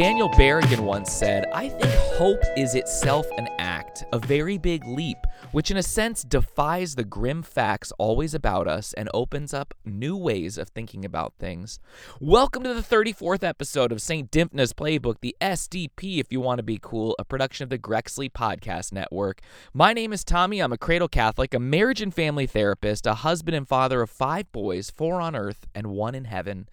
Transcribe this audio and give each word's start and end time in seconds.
Daniel 0.00 0.30
Berrigan 0.30 0.80
once 0.80 1.12
said, 1.12 1.44
I 1.52 1.68
think 1.68 1.92
hope 2.14 2.40
is 2.56 2.74
itself 2.74 3.26
an 3.36 3.48
act, 3.58 4.02
a 4.14 4.18
very 4.18 4.56
big 4.56 4.86
leap, 4.86 5.18
which 5.52 5.70
in 5.70 5.76
a 5.76 5.82
sense 5.82 6.22
defies 6.22 6.94
the 6.94 7.04
grim 7.04 7.42
facts 7.42 7.92
always 7.98 8.32
about 8.32 8.66
us 8.66 8.94
and 8.94 9.10
opens 9.12 9.52
up 9.52 9.74
new 9.84 10.16
ways 10.16 10.56
of 10.56 10.70
thinking 10.70 11.04
about 11.04 11.34
things. 11.38 11.80
Welcome 12.18 12.62
to 12.62 12.72
the 12.72 12.80
34th 12.80 13.44
episode 13.44 13.92
of 13.92 14.00
St. 14.00 14.30
Dymphna's 14.30 14.72
Playbook, 14.72 15.16
the 15.20 15.36
SDP 15.38 16.18
if 16.18 16.32
you 16.32 16.40
want 16.40 16.60
to 16.60 16.64
be 16.64 16.78
cool, 16.80 17.14
a 17.18 17.24
production 17.26 17.64
of 17.64 17.68
the 17.68 17.78
Grexley 17.78 18.32
Podcast 18.32 18.94
Network. 18.94 19.42
My 19.74 19.92
name 19.92 20.14
is 20.14 20.24
Tommy. 20.24 20.60
I'm 20.60 20.72
a 20.72 20.78
cradle 20.78 21.08
Catholic, 21.08 21.52
a 21.52 21.60
marriage 21.60 22.00
and 22.00 22.14
family 22.14 22.46
therapist, 22.46 23.06
a 23.06 23.16
husband 23.16 23.54
and 23.54 23.68
father 23.68 24.00
of 24.00 24.08
five 24.08 24.50
boys, 24.50 24.88
four 24.88 25.20
on 25.20 25.36
earth 25.36 25.66
and 25.74 25.88
one 25.88 26.14
in 26.14 26.24
heaven. 26.24 26.70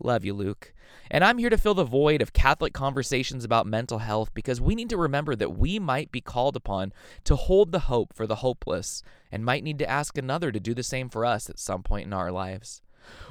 Love 0.00 0.24
you, 0.24 0.32
Luke. 0.32 0.72
And 1.10 1.24
I'm 1.24 1.38
here 1.38 1.50
to 1.50 1.58
fill 1.58 1.74
the 1.74 1.84
void 1.84 2.22
of 2.22 2.32
Catholic 2.32 2.72
conversations 2.72 3.44
about 3.44 3.66
mental 3.66 3.98
health 3.98 4.32
because 4.34 4.60
we 4.60 4.74
need 4.74 4.90
to 4.90 4.96
remember 4.96 5.34
that 5.36 5.58
we 5.58 5.78
might 5.78 6.12
be 6.12 6.20
called 6.20 6.56
upon 6.56 6.92
to 7.24 7.36
hold 7.36 7.72
the 7.72 7.80
hope 7.80 8.14
for 8.14 8.26
the 8.26 8.36
hopeless 8.36 9.02
and 9.32 9.44
might 9.44 9.64
need 9.64 9.78
to 9.78 9.88
ask 9.88 10.16
another 10.16 10.52
to 10.52 10.60
do 10.60 10.74
the 10.74 10.82
same 10.82 11.08
for 11.08 11.24
us 11.24 11.50
at 11.50 11.58
some 11.58 11.82
point 11.82 12.06
in 12.06 12.12
our 12.12 12.30
lives. 12.30 12.82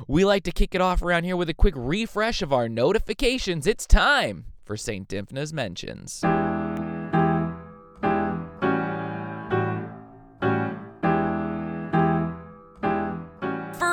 We 0.07 0.25
like 0.25 0.43
to 0.43 0.51
kick 0.51 0.73
it 0.73 0.81
off 0.81 1.01
around 1.01 1.23
here 1.23 1.37
with 1.37 1.49
a 1.49 1.53
quick 1.53 1.75
refresh 1.77 2.41
of 2.41 2.51
our 2.51 2.67
notifications. 2.67 3.67
It's 3.67 3.85
time 3.85 4.45
for 4.65 4.75
St. 4.75 5.07
Dymphna's 5.07 5.53
Mentions. 5.53 6.23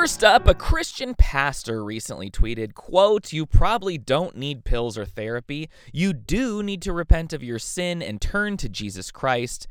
First 0.05 0.22
up, 0.22 0.47
a 0.47 0.52
Christian 0.52 1.14
pastor 1.14 1.83
recently 1.83 2.30
tweeted, 2.30 2.74
quote, 2.74 3.33
"You 3.33 3.47
probably 3.47 3.97
don't 3.97 4.36
need 4.36 4.66
pills 4.66 4.98
or 4.98 5.06
therapy. 5.06 5.70
You 5.94 6.12
do 6.12 6.62
need 6.62 6.83
to 6.83 6.92
repent 6.92 7.33
of 7.33 7.42
your 7.42 7.58
sin 7.58 8.02
and 8.02 8.20
turn 8.20 8.58
to 8.58 8.69
Jesus 8.69 9.10
Christ." 9.10 9.66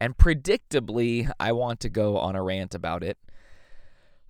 And 0.00 0.18
predictably, 0.18 1.30
I 1.38 1.52
want 1.52 1.78
to 1.78 1.88
go 1.88 2.18
on 2.18 2.34
a 2.34 2.42
rant 2.42 2.74
about 2.74 3.04
it. 3.04 3.16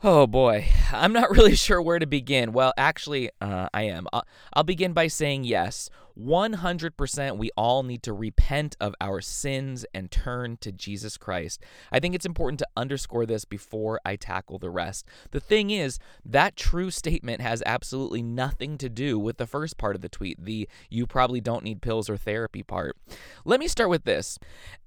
Oh 0.05 0.27
boy, 0.27 0.69
I'm 0.93 1.15
not 1.15 1.31
really 1.37 1.55
sure 1.57 1.81
where 1.81 1.99
to 1.99 2.07
begin. 2.07 2.53
Well, 2.53 2.75
actually, 2.77 3.31
uh, 3.41 3.71
I 3.73 3.85
am. 3.85 4.07
I'll, 4.13 4.27
I'll 4.53 4.63
begin 4.63 4.93
by 4.93 5.07
saying 5.07 5.45
yes, 5.45 5.89
100% 6.21 7.39
we 7.39 7.51
all 7.57 7.83
need 7.83 8.03
to 8.03 8.13
repent 8.13 8.77
of 8.79 8.95
our 9.01 9.23
sins 9.23 9.87
and 9.95 10.11
turn 10.11 10.59
to 10.59 10.71
Jesus 10.71 11.17
Christ. 11.17 11.63
I 11.91 11.99
think 11.99 12.15
it's 12.15 12.27
important 12.27 12.59
to 12.59 12.69
underscore 12.77 13.25
this 13.25 13.47
before 13.47 13.99
I 14.05 14.17
tackle 14.17 14.59
the 14.59 14.71
rest. 14.71 15.07
The 15.31 15.41
thing 15.41 15.71
is, 15.71 15.99
that 16.27 16.57
true 16.57 16.91
statement 16.91 17.41
has 17.41 17.63
absolutely 17.65 18.23
nothing 18.23 18.77
to 18.79 18.91
do 18.91 19.19
with 19.19 19.39
the 19.39 19.47
first 19.47 19.79
part 19.79 19.97
of 19.97 20.03
the 20.03 20.11
tweet, 20.11 20.45
the 20.45 20.69
you 20.91 21.07
probably 21.07 21.41
don't 21.41 21.65
need 21.65 21.81
pills 21.81 22.11
or 22.11 22.19
therapy 22.19 22.63
part. 22.63 22.99
Let 23.47 23.61
me 23.61 23.67
start 23.67 23.89
with 23.89 24.05
this. 24.05 24.39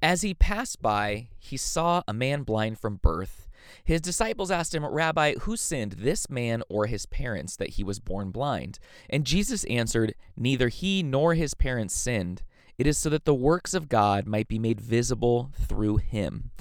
As 0.03 0.21
he 0.21 0.35
passed 0.35 0.83
by, 0.83 1.29
he 1.39 1.57
saw 1.57 2.03
a 2.07 2.13
man 2.13 2.43
blind 2.43 2.79
from 2.79 2.97
birth 2.97 3.47
his 3.83 4.01
disciples 4.01 4.51
asked 4.51 4.73
him, 4.73 4.85
Rabbi, 4.85 5.35
who 5.41 5.57
sinned, 5.57 5.93
this 5.93 6.29
man 6.29 6.63
or 6.69 6.87
his 6.87 7.05
parents, 7.05 7.55
that 7.57 7.71
he 7.71 7.83
was 7.83 7.99
born 7.99 8.31
blind? 8.31 8.79
And 9.09 9.25
Jesus 9.25 9.63
answered, 9.65 10.15
Neither 10.35 10.69
he 10.69 11.03
nor 11.03 11.33
his 11.33 11.53
parents 11.53 11.95
sinned. 11.95 12.43
It 12.79 12.87
is 12.87 12.97
so 12.97 13.09
that 13.09 13.25
the 13.25 13.35
works 13.35 13.73
of 13.73 13.89
God 13.89 14.25
might 14.25 14.47
be 14.47 14.57
made 14.57 14.79
visible 14.79 15.51
through 15.67 15.97
him. 15.97 16.51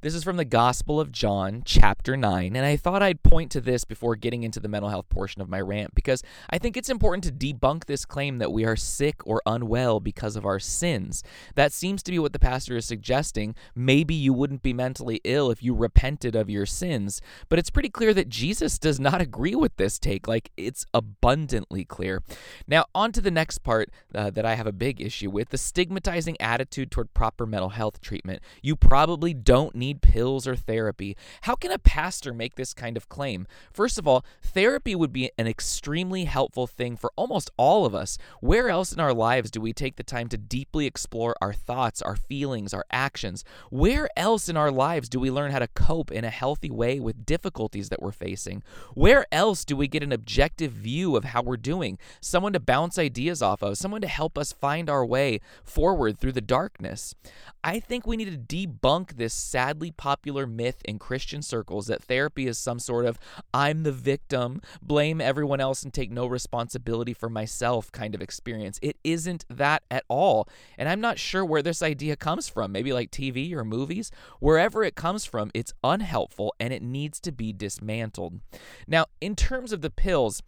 This 0.00 0.14
is 0.14 0.24
from 0.24 0.36
the 0.36 0.44
Gospel 0.44 1.00
of 1.00 1.12
John, 1.12 1.62
chapter 1.64 2.16
9, 2.16 2.56
and 2.56 2.66
I 2.66 2.76
thought 2.76 3.02
I'd 3.02 3.22
point 3.22 3.52
to 3.52 3.60
this 3.60 3.84
before 3.84 4.16
getting 4.16 4.42
into 4.42 4.58
the 4.58 4.68
mental 4.68 4.90
health 4.90 5.08
portion 5.08 5.40
of 5.40 5.48
my 5.48 5.60
rant 5.60 5.94
because 5.94 6.22
I 6.50 6.58
think 6.58 6.76
it's 6.76 6.88
important 6.88 7.24
to 7.24 7.32
debunk 7.32 7.86
this 7.86 8.04
claim 8.04 8.38
that 8.38 8.52
we 8.52 8.64
are 8.64 8.74
sick 8.76 9.24
or 9.24 9.40
unwell 9.46 10.00
because 10.00 10.34
of 10.34 10.44
our 10.44 10.58
sins. 10.58 11.22
That 11.54 11.72
seems 11.72 12.02
to 12.04 12.10
be 12.10 12.18
what 12.18 12.32
the 12.32 12.38
pastor 12.40 12.76
is 12.76 12.84
suggesting. 12.84 13.54
Maybe 13.74 14.14
you 14.14 14.32
wouldn't 14.32 14.62
be 14.62 14.72
mentally 14.72 15.20
ill 15.22 15.50
if 15.50 15.62
you 15.62 15.74
repented 15.74 16.34
of 16.34 16.50
your 16.50 16.66
sins, 16.66 17.20
but 17.48 17.58
it's 17.60 17.70
pretty 17.70 17.90
clear 17.90 18.14
that 18.14 18.28
Jesus 18.28 18.80
does 18.80 18.98
not 18.98 19.20
agree 19.20 19.54
with 19.54 19.76
this 19.76 19.98
take. 19.98 20.26
Like, 20.26 20.50
it's 20.56 20.86
abundantly 20.92 21.84
clear. 21.84 22.22
Now, 22.66 22.86
on 22.96 23.12
to 23.12 23.20
the 23.20 23.32
next 23.32 23.58
part 23.58 23.90
uh, 24.12 24.30
that 24.30 24.44
I 24.44 24.54
have 24.54 24.66
a 24.66 24.72
big 24.72 25.00
issue 25.00 25.30
with 25.30 25.50
the 25.50 25.67
stigmatizing 25.68 26.40
attitude 26.40 26.90
toward 26.90 27.12
proper 27.14 27.46
mental 27.46 27.68
health 27.68 28.00
treatment. 28.00 28.42
You 28.62 28.74
probably 28.74 29.34
don't 29.34 29.74
need 29.74 30.00
pills 30.02 30.46
or 30.46 30.56
therapy. 30.56 31.16
How 31.42 31.54
can 31.54 31.70
a 31.70 31.78
pastor 31.78 32.32
make 32.32 32.56
this 32.56 32.72
kind 32.74 32.96
of 32.96 33.08
claim? 33.08 33.46
First 33.72 33.98
of 33.98 34.08
all, 34.08 34.24
therapy 34.42 34.94
would 34.94 35.12
be 35.12 35.30
an 35.38 35.46
extremely 35.46 36.24
helpful 36.24 36.66
thing 36.66 36.96
for 36.96 37.12
almost 37.16 37.50
all 37.56 37.84
of 37.84 37.94
us. 37.94 38.18
Where 38.40 38.70
else 38.70 38.92
in 38.92 39.00
our 39.00 39.12
lives 39.12 39.50
do 39.50 39.60
we 39.60 39.72
take 39.72 39.96
the 39.96 40.02
time 40.02 40.28
to 40.30 40.38
deeply 40.38 40.86
explore 40.86 41.36
our 41.40 41.52
thoughts, 41.52 42.00
our 42.00 42.16
feelings, 42.16 42.72
our 42.72 42.86
actions? 42.90 43.44
Where 43.70 44.08
else 44.16 44.48
in 44.48 44.56
our 44.56 44.70
lives 44.70 45.08
do 45.08 45.20
we 45.20 45.30
learn 45.30 45.50
how 45.50 45.58
to 45.58 45.68
cope 45.68 46.10
in 46.10 46.24
a 46.24 46.30
healthy 46.30 46.70
way 46.70 46.98
with 46.98 47.26
difficulties 47.26 47.90
that 47.90 48.00
we're 48.00 48.12
facing? 48.12 48.62
Where 48.94 49.26
else 49.30 49.64
do 49.64 49.76
we 49.76 49.86
get 49.86 50.02
an 50.02 50.12
objective 50.12 50.72
view 50.72 51.14
of 51.14 51.24
how 51.24 51.42
we're 51.42 51.56
doing? 51.58 51.98
Someone 52.20 52.54
to 52.54 52.60
bounce 52.60 52.98
ideas 52.98 53.42
off 53.42 53.62
of, 53.62 53.76
someone 53.76 54.00
to 54.00 54.08
help 54.08 54.38
us 54.38 54.52
find 54.52 54.88
our 54.88 55.04
way 55.04 55.40
forward 55.64 56.18
through 56.18 56.32
the 56.32 56.40
darkness. 56.40 57.14
I 57.62 57.80
think 57.80 58.06
we 58.06 58.16
need 58.16 58.30
to 58.30 58.38
debunk 58.38 59.16
this 59.16 59.34
sadly 59.34 59.90
popular 59.90 60.46
myth 60.46 60.80
in 60.84 60.98
Christian 60.98 61.42
circles 61.42 61.86
that 61.86 62.02
therapy 62.02 62.46
is 62.46 62.58
some 62.58 62.78
sort 62.78 63.04
of 63.04 63.18
I'm 63.52 63.82
the 63.82 63.92
victim, 63.92 64.60
blame 64.80 65.20
everyone 65.20 65.60
else 65.60 65.82
and 65.82 65.92
take 65.92 66.10
no 66.10 66.26
responsibility 66.26 67.12
for 67.12 67.28
myself 67.28 67.90
kind 67.92 68.14
of 68.14 68.22
experience. 68.22 68.78
It 68.82 68.96
isn't 69.04 69.44
that 69.50 69.82
at 69.90 70.04
all. 70.08 70.48
And 70.76 70.88
I'm 70.88 71.00
not 71.00 71.18
sure 71.18 71.44
where 71.44 71.62
this 71.62 71.82
idea 71.82 72.16
comes 72.16 72.48
from. 72.48 72.72
Maybe 72.72 72.92
like 72.92 73.10
TV 73.10 73.52
or 73.52 73.64
movies. 73.64 74.10
Wherever 74.40 74.82
it 74.84 74.94
comes 74.94 75.24
from, 75.24 75.50
it's 75.54 75.74
unhelpful 75.82 76.54
and 76.60 76.72
it 76.72 76.82
needs 76.82 77.20
to 77.20 77.32
be 77.32 77.52
dismantled. 77.52 78.40
Now, 78.86 79.06
in 79.20 79.36
terms 79.36 79.72
of 79.72 79.80
the 79.80 79.90
pills, 79.90 80.42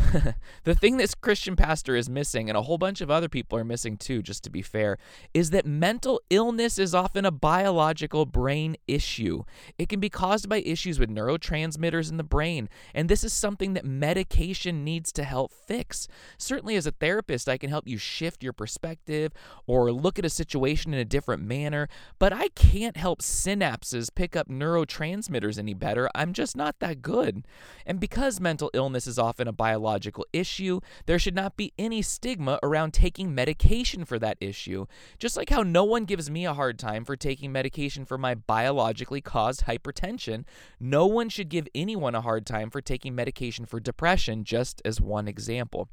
the 0.64 0.74
thing 0.74 0.96
this 0.96 1.14
Christian 1.14 1.56
pastor 1.56 1.94
is 1.94 2.08
missing, 2.08 2.48
and 2.48 2.56
a 2.56 2.62
whole 2.62 2.78
bunch 2.78 3.00
of 3.00 3.10
other 3.10 3.28
people 3.28 3.58
are 3.58 3.64
missing 3.64 3.96
too, 3.96 4.22
just 4.22 4.42
to 4.44 4.50
be 4.50 4.62
fair, 4.62 4.98
is 5.34 5.50
that 5.50 5.66
mental 5.66 6.20
illness 6.30 6.78
is 6.78 6.94
often 6.94 7.24
a 7.24 7.30
biological 7.30 8.26
brain 8.26 8.76
issue. 8.88 9.44
It 9.78 9.88
can 9.88 10.00
be 10.00 10.08
caused 10.08 10.48
by 10.48 10.58
issues 10.58 10.98
with 10.98 11.10
neurotransmitters 11.10 12.10
in 12.10 12.16
the 12.16 12.24
brain, 12.24 12.68
and 12.94 13.08
this 13.08 13.22
is 13.22 13.32
something 13.32 13.74
that 13.74 13.84
medication 13.84 14.84
needs 14.84 15.12
to 15.12 15.24
help 15.24 15.52
fix. 15.52 16.08
Certainly, 16.38 16.76
as 16.76 16.86
a 16.86 16.92
therapist, 16.92 17.48
I 17.48 17.58
can 17.58 17.70
help 17.70 17.86
you 17.86 17.98
shift 17.98 18.42
your 18.42 18.52
perspective 18.52 19.32
or 19.66 19.92
look 19.92 20.18
at 20.18 20.24
a 20.24 20.30
situation 20.30 20.94
in 20.94 21.00
a 21.00 21.04
different 21.04 21.42
manner, 21.42 21.88
but 22.18 22.32
I 22.32 22.48
can't 22.48 22.96
help 22.96 23.22
synapses 23.22 24.14
pick 24.14 24.34
up 24.34 24.48
neurotransmitters 24.48 25.58
any 25.58 25.74
better. 25.74 26.08
I'm 26.14 26.32
just 26.32 26.56
not 26.56 26.78
that 26.80 27.02
good. 27.02 27.44
And 27.86 28.00
because 28.00 28.40
mental 28.40 28.70
illness 28.74 29.06
is 29.06 29.18
often 29.18 29.46
a 29.46 29.52
biological 29.52 29.89
biological 29.90 30.24
issue, 30.32 30.80
there 31.06 31.18
should 31.18 31.34
not 31.34 31.56
be 31.56 31.72
any 31.76 32.00
stigma 32.00 32.60
around 32.62 32.94
taking 32.94 33.34
medication 33.34 34.04
for 34.04 34.20
that 34.20 34.38
issue. 34.40 34.86
Just 35.18 35.36
like 35.36 35.50
how 35.50 35.62
no 35.62 35.82
one 35.82 36.04
gives 36.04 36.30
me 36.30 36.46
a 36.46 36.54
hard 36.54 36.78
time 36.78 37.04
for 37.04 37.16
taking 37.16 37.50
medication 37.50 38.04
for 38.04 38.16
my 38.16 38.34
biologically 38.36 39.20
caused 39.20 39.64
hypertension, 39.64 40.44
no 40.78 41.06
one 41.06 41.28
should 41.28 41.48
give 41.48 41.66
anyone 41.74 42.14
a 42.14 42.20
hard 42.20 42.46
time 42.46 42.70
for 42.70 42.80
taking 42.80 43.16
medication 43.16 43.66
for 43.66 43.80
depression, 43.80 44.44
just 44.44 44.80
as 44.84 45.00
one 45.00 45.26
example. 45.26 45.88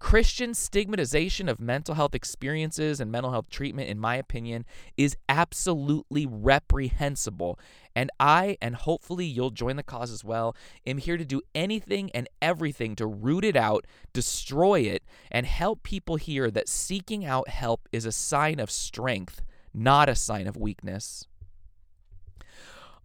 Christian 0.00 0.54
stigmatization 0.54 1.46
of 1.46 1.60
mental 1.60 1.94
health 1.94 2.14
experiences 2.14 3.00
and 3.00 3.12
mental 3.12 3.32
health 3.32 3.50
treatment, 3.50 3.90
in 3.90 3.98
my 3.98 4.16
opinion, 4.16 4.64
is 4.96 5.14
absolutely 5.28 6.26
reprehensible. 6.26 7.58
And 7.94 8.10
I, 8.18 8.56
and 8.62 8.74
hopefully 8.74 9.26
you'll 9.26 9.50
join 9.50 9.76
the 9.76 9.82
cause 9.82 10.10
as 10.10 10.24
well, 10.24 10.56
am 10.86 10.98
here 10.98 11.18
to 11.18 11.24
do 11.24 11.42
anything 11.54 12.10
and 12.12 12.28
everything 12.40 12.96
to 12.96 13.06
root 13.06 13.44
it 13.44 13.56
out, 13.56 13.86
destroy 14.14 14.80
it, 14.80 15.04
and 15.30 15.44
help 15.44 15.82
people 15.82 16.16
hear 16.16 16.50
that 16.50 16.68
seeking 16.68 17.26
out 17.26 17.48
help 17.48 17.86
is 17.92 18.06
a 18.06 18.12
sign 18.12 18.58
of 18.58 18.70
strength, 18.70 19.42
not 19.74 20.08
a 20.08 20.16
sign 20.16 20.46
of 20.46 20.56
weakness. 20.56 21.26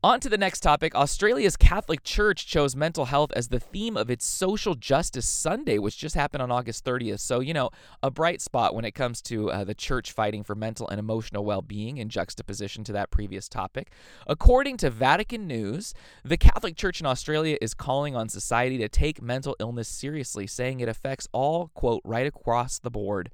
On 0.06 0.20
to 0.20 0.30
the 0.30 0.38
next 0.38 0.60
topic. 0.60 0.94
Australia's 0.94 1.58
Catholic 1.58 2.04
Church 2.04 2.46
chose 2.46 2.76
mental 2.76 3.06
health 3.06 3.32
as 3.36 3.48
the 3.48 3.60
theme 3.60 3.98
of 3.98 4.12
its 4.12 4.24
Social 4.24 4.76
Justice 4.76 5.28
Sunday, 5.28 5.80
which 5.80 5.98
just 5.98 6.14
happened 6.14 6.44
on 6.44 6.52
August 6.52 6.86
30th. 6.86 7.22
So, 7.22 7.40
you 7.40 7.56
know, 7.56 7.72
a 8.04 8.12
bright 8.12 8.40
spot 8.40 8.76
when 8.76 8.86
it 8.86 8.92
comes 8.92 9.20
to 9.24 9.50
uh, 9.50 9.64
the 9.64 9.74
church 9.74 10.12
fighting 10.12 10.44
for 10.44 10.54
mental 10.54 10.88
and 10.88 11.00
emotional 11.00 11.44
well 11.44 11.64
being 11.64 11.98
in 11.98 12.10
juxtaposition 12.10 12.84
to 12.84 12.92
that 12.92 13.10
previous 13.10 13.50
topic. 13.50 13.90
According 14.28 14.78
to 14.78 14.92
Vatican 14.92 15.48
News, 15.48 15.96
the 16.24 16.38
Catholic 16.38 16.76
Church 16.76 17.00
in 17.00 17.08
Australia 17.08 17.58
is 17.60 17.74
calling 17.74 18.16
on 18.16 18.30
society 18.30 18.78
to 18.78 18.88
take 18.88 19.24
mental 19.24 19.56
illness 19.60 19.88
seriously, 19.88 20.46
saying 20.46 20.82
it 20.82 20.88
affects 20.88 21.28
all, 21.32 21.72
quote, 21.74 22.04
right 22.06 22.28
across 22.28 22.78
the 22.78 22.92
board. 22.92 23.32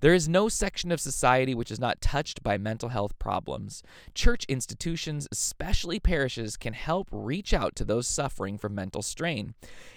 There 0.00 0.14
is 0.14 0.28
no 0.28 0.48
section 0.48 0.90
of 0.92 1.00
society 1.00 1.54
which 1.54 1.70
is 1.70 1.78
not 1.78 2.00
touched 2.00 2.42
by 2.42 2.56
mental 2.56 2.88
health 2.88 3.18
problems. 3.18 3.82
Church 4.14 4.46
institutions, 4.48 5.28
especially 5.30 6.00
parishes 6.00 6.56
can 6.56 6.72
help 6.72 7.08
reach 7.12 7.52
out 7.52 7.76
to 7.76 7.84
those 7.84 8.06
suffering 8.06 8.56
from 8.56 8.74
mental 8.74 9.02
strain. 9.02 9.54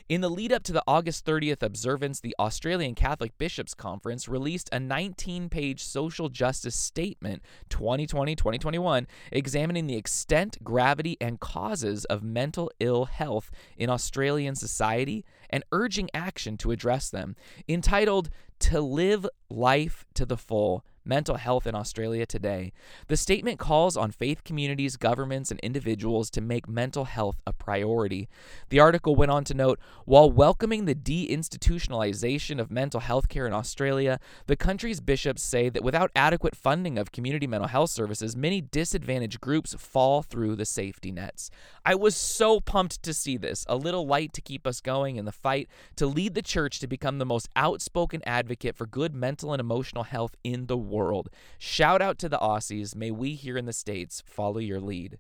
In 0.10 0.20
the 0.20 0.30
lead 0.30 0.52
up 0.52 0.64
to 0.64 0.74
the 0.74 0.84
August 0.86 1.26
30th 1.26 1.64
observance, 1.64 2.20
the 2.20 2.36
Australian 2.38 2.96
Catholic 2.96 3.38
Bishops' 3.38 3.74
Conference 3.74 4.28
released 4.28 4.70
a 4.74 4.80
19 4.80 5.48
page 5.48 5.82
social 5.82 6.28
justice 6.28 6.76
statement 6.76 7.42
2020 7.70 8.36
2021 8.36 9.08
examining 9.32 9.88
the 9.88 9.96
extent, 9.96 10.62
gravity, 10.66 11.16
and 11.22 11.40
causes 11.40 12.04
of 12.06 12.22
mental 12.22 12.70
ill 12.82 13.06
health 13.06 13.50
in 13.78 13.90
Australian 13.90 14.56
society 14.56 15.24
and 15.54 15.64
urging 15.72 16.10
action 16.16 16.58
to 16.58 16.72
address 16.72 17.12
them. 17.12 17.36
Entitled 17.70 18.32
To 18.60 18.82
Live 18.82 19.28
Life 19.52 20.04
to 20.16 20.26
the 20.26 20.36
Full 20.36 20.84
mental 21.06 21.36
health 21.36 21.68
in 21.68 21.76
Australia 21.76 22.26
today. 22.26 22.72
The 23.08 23.18
statement 23.18 23.60
calls 23.60 23.98
on 23.98 24.12
faith 24.12 24.44
communities, 24.44 24.98
governments, 24.98 25.52
and 25.52 25.60
individuals 25.60 26.30
to 26.32 26.42
make 26.42 26.68
mental 26.68 27.06
health 27.06 27.42
a 27.46 27.54
priority. 27.54 28.30
The 28.70 28.80
article 28.80 29.16
went 29.16 29.32
on 29.32 29.44
to 29.46 29.54
note 29.54 29.80
while 30.06 30.32
welcoming 30.32 30.86
the 30.86 30.96
deinstitutionalization 30.96 32.60
of 32.60 32.72
mental 32.72 33.02
health 33.02 33.30
care 33.30 33.48
in 33.48 33.54
Australia, 33.54 34.20
the 34.48 34.56
country's 34.56 35.02
bishops 35.02 35.44
say 35.44 35.70
that 35.70 35.84
without 35.84 36.12
adequate 36.16 36.56
funding 36.56 36.98
of 36.98 37.12
community 37.12 37.48
mental 37.48 37.68
health 37.68 37.90
services, 37.90 38.36
many 38.36 38.62
disadvantaged 38.62 39.42
groups 39.42 39.76
fall 39.78 40.22
through 40.22 40.56
the 40.56 40.66
safety 40.66 41.12
nets. 41.12 41.50
I 41.86 41.96
was 41.96 42.16
so 42.16 42.62
pumped 42.62 43.04
to 43.04 43.14
see 43.14 43.36
this, 43.36 43.66
a 43.68 43.76
little 43.76 44.08
light 44.08 44.32
to 44.34 44.42
keep 44.42 44.66
us 44.66 44.80
going 44.80 45.18
in 45.18 45.26
the 45.26 45.34
fight 45.34 45.68
to 45.98 46.08
lead 46.08 46.34
the 46.34 46.42
church 46.42 46.80
to 46.80 46.88
become 46.88 47.18
the 47.18 47.26
most 47.26 47.50
outspoken 47.58 48.22
advocate 48.26 48.78
for 48.78 48.86
good 48.86 49.14
mental 49.14 49.52
and 49.52 49.60
emotional 49.60 50.04
health 50.04 50.36
in 50.46 50.68
the 50.68 50.78
world. 50.78 51.30
Shout 51.58 52.02
out 52.02 52.18
to 52.20 52.30
the 52.30 52.38
Aussies. 52.38 52.96
May 52.96 53.12
we 53.12 53.34
here 53.34 53.58
in 53.58 53.66
the 53.66 53.74
States 53.74 54.24
follow 54.26 54.60
your 54.60 54.80
lead. 54.80 55.18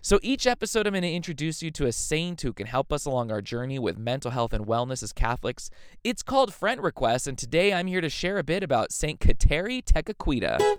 So, 0.00 0.20
each 0.22 0.46
episode, 0.46 0.86
I'm 0.86 0.92
going 0.92 1.02
to 1.02 1.12
introduce 1.12 1.60
you 1.60 1.72
to 1.72 1.86
a 1.86 1.92
saint 1.92 2.42
who 2.42 2.52
can 2.52 2.68
help 2.68 2.92
us 2.92 3.04
along 3.04 3.32
our 3.32 3.42
journey 3.42 3.80
with 3.80 3.98
mental 3.98 4.30
health 4.30 4.52
and 4.52 4.64
wellness 4.64 5.02
as 5.02 5.12
Catholics. 5.12 5.70
It's 6.04 6.22
called 6.22 6.54
Friend 6.54 6.80
Request, 6.80 7.26
and 7.26 7.36
today 7.36 7.72
I'm 7.72 7.88
here 7.88 8.00
to 8.00 8.08
share 8.08 8.38
a 8.38 8.44
bit 8.44 8.62
about 8.62 8.92
Saint 8.92 9.18
Kateri 9.18 9.82
Tekakwitha. 9.82 10.78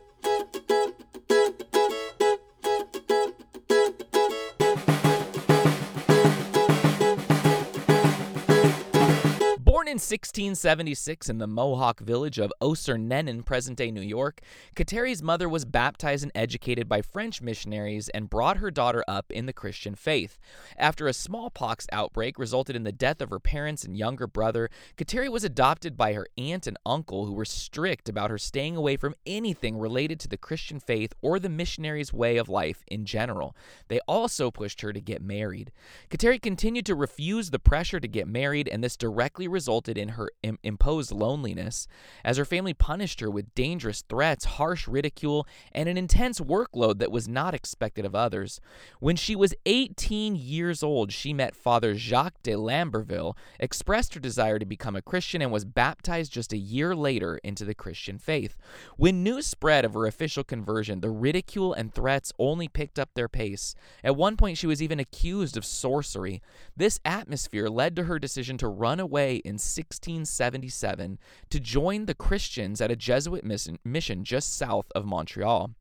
1676 10.00 11.30
in 11.30 11.40
the 11.40 11.48
Mohawk 11.48 12.00
village 12.00 12.40
of 12.40 12.54
Ossernenon, 12.62 13.44
present 13.44 13.78
day 13.78 13.92
New 13.92 14.02
York, 14.02 14.40
Kateri's 14.74 15.22
mother 15.22 15.50
was 15.50 15.66
baptized 15.66 16.24
and 16.24 16.32
educated 16.34 16.88
by 16.88 17.02
French 17.02 17.42
missionaries 17.42 18.08
and 18.10 18.30
brought 18.30 18.58
her 18.58 18.72
daughter 18.72 19.04
up 19.10 19.30
in 19.30 19.46
the 19.46 19.52
Christian 19.52 19.96
faith. 19.96 20.38
After 20.78 21.06
a 21.06 21.14
smallpox 21.14 21.86
outbreak 21.92 22.40
resulted 22.40 22.78
in 22.78 22.84
the 22.84 22.94
death 22.94 23.20
of 23.20 23.30
her 23.30 23.40
parents 23.40 23.84
and 23.84 23.98
younger 23.98 24.26
brother, 24.26 24.70
Kateri 24.98 25.28
was 25.28 25.44
adopted 25.44 25.98
by 25.98 26.14
her 26.14 26.28
aunt 26.38 26.66
and 26.66 26.78
uncle, 26.86 27.26
who 27.26 27.34
were 27.34 27.44
strict 27.44 28.08
about 28.08 28.30
her 28.30 28.38
staying 28.38 28.78
away 28.78 28.96
from 28.96 29.16
anything 29.26 29.78
related 29.78 30.20
to 30.22 30.30
the 30.30 30.38
Christian 30.38 30.80
faith 30.80 31.14
or 31.22 31.40
the 31.40 31.50
missionaries' 31.50 32.14
way 32.14 32.38
of 32.38 32.48
life 32.48 32.84
in 32.88 33.04
general. 33.04 33.54
They 33.90 34.00
also 34.08 34.50
pushed 34.50 34.80
her 34.80 34.94
to 34.94 35.02
get 35.02 35.22
married. 35.22 35.74
Kateri 36.10 36.42
continued 36.42 36.86
to 36.86 36.96
refuse 36.96 37.50
the 37.50 37.60
pressure 37.60 38.00
to 38.00 38.08
get 38.08 38.28
married, 38.28 38.70
and 38.70 38.82
this 38.82 38.96
directly 38.96 39.48
resulted 39.48 39.89
resulted 39.90 39.98
in 39.98 40.16
her 40.16 40.30
Im- 40.44 40.60
imposed 40.64 41.12
loneliness, 41.12 41.88
as 42.24 42.38
her 42.38 42.46
family 42.46 42.74
punished 42.74 43.20
her 43.20 43.30
with 43.30 43.54
dangerous 43.56 44.04
threats, 44.08 44.46
harsh 44.46 44.88
ridicule, 44.88 45.48
and 45.72 45.90
an 45.90 45.98
intense 45.98 46.40
workload 46.40 47.00
that 47.00 47.12
was 47.12 47.28
not 47.28 47.54
expected 47.54 48.06
of 48.06 48.16
others. 48.16 48.62
When 49.00 49.16
she 49.16 49.36
was 49.36 49.54
18 49.66 50.36
years 50.36 50.84
old, 50.84 51.12
she 51.12 51.34
met 51.34 51.56
Father 51.56 51.96
Jacques 51.96 52.42
de 52.44 52.56
Lamberville, 52.56 53.36
expressed 53.60 54.14
her 54.14 54.20
desire 54.20 54.60
to 54.60 54.66
become 54.66 54.96
a 54.96 55.02
Christian, 55.02 55.42
and 55.42 55.52
was 55.52 55.66
baptized 55.66 56.32
just 56.32 56.54
a 56.54 56.58
year 56.58 56.96
later 56.96 57.40
into 57.44 57.66
the 57.66 57.76
Christian 57.76 58.18
faith. 58.18 58.58
When 58.98 59.24
news 59.24 59.46
spread 59.46 59.86
of 59.86 59.94
her 59.94 60.06
official 60.06 60.44
conversion, 60.44 61.02
the 61.02 61.10
ridicule 61.10 61.74
and 61.74 61.94
threats 61.94 62.32
only 62.38 62.68
picked 62.68 63.00
up 63.00 63.10
their 63.14 63.30
pace. 63.30 63.76
At 64.04 64.16
one 64.16 64.38
point, 64.38 64.58
she 64.58 64.68
was 64.68 64.82
even 64.82 65.00
accused 65.00 65.58
of 65.58 65.66
sorcery. 65.66 66.42
This 66.76 67.00
atmosphere 67.04 67.68
led 67.68 67.96
to 67.96 68.04
her 68.04 68.20
decision 68.20 68.58
to 68.60 68.68
run 68.68 69.00
away 69.00 69.38
in 69.38 69.58
1677 69.80 71.20
to 71.50 71.60
join 71.60 72.06
the 72.06 72.14
Christians 72.14 72.82
at 72.82 72.92
a 72.92 72.96
Jesuit 72.96 73.44
mission 73.44 74.24
just 74.24 74.56
south 74.58 74.88
of 74.96 75.06
Montreal. 75.06 75.72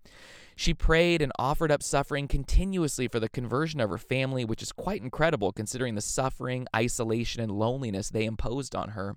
She 0.58 0.74
prayed 0.74 1.22
and 1.22 1.30
offered 1.38 1.70
up 1.70 1.84
suffering 1.84 2.26
continuously 2.26 3.06
for 3.06 3.20
the 3.20 3.28
conversion 3.28 3.78
of 3.78 3.90
her 3.90 3.96
family, 3.96 4.44
which 4.44 4.60
is 4.60 4.72
quite 4.72 5.00
incredible 5.00 5.52
considering 5.52 5.94
the 5.94 6.00
suffering, 6.00 6.66
isolation, 6.74 7.40
and 7.40 7.52
loneliness 7.52 8.10
they 8.10 8.24
imposed 8.24 8.74
on 8.74 8.88
her. 8.88 9.14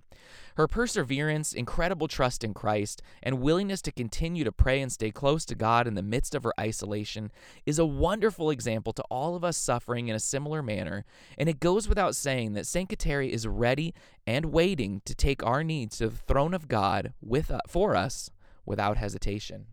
Her 0.56 0.68
perseverance, 0.68 1.52
incredible 1.52 2.08
trust 2.08 2.44
in 2.44 2.54
Christ, 2.54 3.02
and 3.24 3.42
willingness 3.42 3.82
to 3.82 3.92
continue 3.92 4.44
to 4.44 4.52
pray 4.52 4.82
and 4.82 4.92
stay 4.92 5.10
close 5.10 5.44
to 5.46 5.56
God 5.56 5.88
in 5.88 5.96
the 5.96 6.04
midst 6.04 6.36
of 6.36 6.44
her 6.44 6.54
isolation 6.60 7.32
is 7.66 7.80
a 7.80 7.88
wonderful 7.88 8.52
example 8.52 8.94
to 8.94 9.04
all 9.10 9.36
of 9.36 9.44
us 9.44 9.58
suffering 9.58 10.10
in 10.10 10.16
a 10.16 10.20
similar 10.20 10.62
manner, 10.62 11.06
and 11.40 11.50
it 11.50 11.60
goes 11.60 11.90
without 11.90 12.14
saying 12.14 12.54
that 12.54 12.68
St. 12.68 12.88
Kateri 12.88 13.32
is 13.32 13.48
ready 13.48 13.96
and 14.28 14.54
waiting 14.54 15.02
to 15.06 15.16
take 15.16 15.44
our 15.44 15.64
needs 15.64 15.98
to 15.98 16.10
the 16.10 16.18
throne 16.18 16.54
of 16.54 16.68
God 16.68 17.14
with, 17.20 17.50
uh, 17.50 17.62
for 17.68 17.96
us 17.96 18.30
without 18.64 18.98
hesitation. 18.98 19.66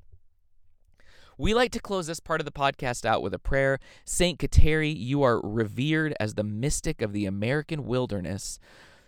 We 1.40 1.55
like 1.55 1.70
to 1.73 1.81
close 1.81 2.08
this 2.08 2.19
part 2.19 2.40
of 2.40 2.46
the 2.46 2.50
podcast 2.50 3.05
out 3.05 3.23
with 3.23 3.32
a 3.32 3.38
prayer. 3.38 3.79
Saint 4.05 4.40
Kateri, 4.40 4.93
you 4.93 5.23
are 5.23 5.40
revered 5.40 6.12
as 6.19 6.35
the 6.35 6.43
mystic 6.43 7.00
of 7.00 7.12
the 7.12 7.26
American 7.26 7.87
wilderness. 7.87 8.58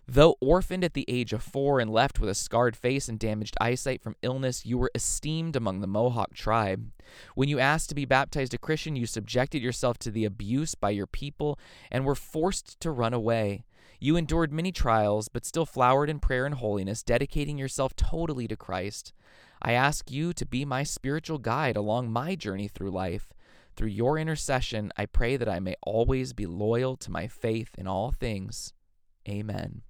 Though 0.07 0.37
orphaned 0.41 0.85
at 0.85 0.95
the 0.95 1.05
age 1.09 1.33
of 1.33 1.43
four 1.43 1.81
and 1.81 1.91
left 1.91 2.21
with 2.21 2.31
a 2.31 2.37
scarred 2.37 2.77
face 2.77 3.09
and 3.09 3.19
damaged 3.19 3.57
eyesight 3.61 4.01
from 4.01 4.15
illness, 4.23 4.65
you 4.65 4.79
were 4.79 4.93
esteemed 4.95 5.57
among 5.57 5.81
the 5.81 5.89
Mohawk 5.89 6.33
tribe. 6.33 6.93
When 7.35 7.49
you 7.49 7.59
asked 7.59 7.89
to 7.89 7.97
be 7.97 8.05
baptized 8.05 8.55
a 8.55 8.59
Christian, 8.59 8.95
you 8.95 9.07
subjected 9.07 9.61
yourself 9.61 9.99
to 9.99 10.13
the 10.13 10.25
abuse 10.25 10.77
by 10.77 10.91
your 10.91 11.09
people 11.09 11.59
and 11.91 12.05
were 12.05 12.15
forced 12.15 12.79
to 12.79 12.93
run 12.93 13.13
away. 13.13 13.65
You 14.03 14.17
endured 14.17 14.51
many 14.51 14.73
trials, 14.73 15.29
but 15.29 15.45
still 15.45 15.67
flowered 15.67 16.09
in 16.09 16.21
prayer 16.21 16.47
and 16.47 16.55
holiness, 16.55 17.03
dedicating 17.03 17.59
yourself 17.59 17.95
totally 17.95 18.49
to 18.49 18.57
Christ. 18.57 19.13
I 19.61 19.73
ask 19.73 20.11
you 20.11 20.33
to 20.33 20.47
be 20.47 20.65
my 20.65 20.85
spiritual 20.85 21.37
guide 21.37 21.77
along 21.77 22.11
my 22.11 22.35
journey 22.35 22.67
through 22.67 22.93
life. 22.93 23.35
Through 23.77 23.89
your 23.89 24.19
intercession, 24.19 24.91
I 24.97 25.05
pray 25.05 25.37
that 25.37 25.51
I 25.51 25.61
may 25.61 25.75
always 25.83 26.33
be 26.33 26.47
loyal 26.47 26.97
to 26.97 27.11
my 27.11 27.29
faith 27.29 27.75
in 27.77 27.87
all 27.87 28.11
things. 28.11 28.73
Amen. 29.29 29.83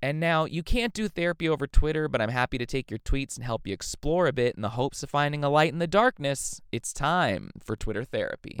And 0.00 0.20
now, 0.20 0.44
you 0.44 0.62
can't 0.62 0.92
do 0.92 1.08
therapy 1.08 1.48
over 1.48 1.66
Twitter, 1.66 2.06
but 2.06 2.20
I'm 2.20 2.28
happy 2.28 2.58
to 2.58 2.66
take 2.66 2.92
your 2.92 3.00
tweets 3.00 3.34
and 3.36 3.44
help 3.44 3.66
you 3.66 3.72
explore 3.72 4.28
a 4.28 4.32
bit 4.32 4.54
in 4.54 4.62
the 4.62 4.70
hopes 4.70 5.02
of 5.02 5.10
finding 5.10 5.42
a 5.42 5.50
light 5.50 5.72
in 5.72 5.80
the 5.80 5.88
darkness. 5.88 6.60
It's 6.70 6.92
time 6.92 7.50
for 7.58 7.74
Twitter 7.74 8.04
therapy. 8.04 8.56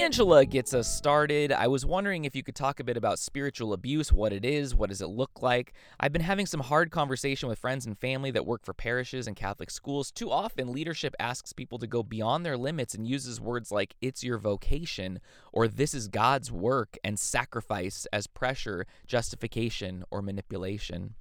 Angela 0.00 0.46
gets 0.46 0.72
us 0.72 0.88
started. 0.88 1.52
I 1.52 1.66
was 1.66 1.84
wondering 1.84 2.24
if 2.24 2.34
you 2.34 2.42
could 2.42 2.54
talk 2.54 2.80
a 2.80 2.84
bit 2.84 2.96
about 2.96 3.18
spiritual 3.18 3.74
abuse, 3.74 4.10
what 4.10 4.32
it 4.32 4.46
is, 4.46 4.74
what 4.74 4.88
does 4.88 5.02
it 5.02 5.08
look 5.08 5.42
like. 5.42 5.74
I've 6.00 6.12
been 6.12 6.22
having 6.22 6.46
some 6.46 6.60
hard 6.60 6.90
conversation 6.90 7.50
with 7.50 7.58
friends 7.58 7.84
and 7.84 7.98
family 7.98 8.30
that 8.30 8.46
work 8.46 8.64
for 8.64 8.72
parishes 8.72 9.26
and 9.26 9.36
Catholic 9.36 9.70
schools. 9.70 10.10
Too 10.10 10.30
often, 10.30 10.72
leadership 10.72 11.14
asks 11.20 11.52
people 11.52 11.78
to 11.78 11.86
go 11.86 12.02
beyond 12.02 12.46
their 12.46 12.56
limits 12.56 12.94
and 12.94 13.06
uses 13.06 13.42
words 13.42 13.70
like 13.70 13.94
it's 14.00 14.24
your 14.24 14.38
vocation 14.38 15.20
or 15.52 15.68
this 15.68 15.92
is 15.92 16.08
God's 16.08 16.50
work 16.50 16.96
and 17.04 17.18
sacrifice 17.18 18.06
as 18.10 18.26
pressure, 18.26 18.86
justification, 19.06 20.02
or 20.10 20.22
manipulation. 20.22 21.14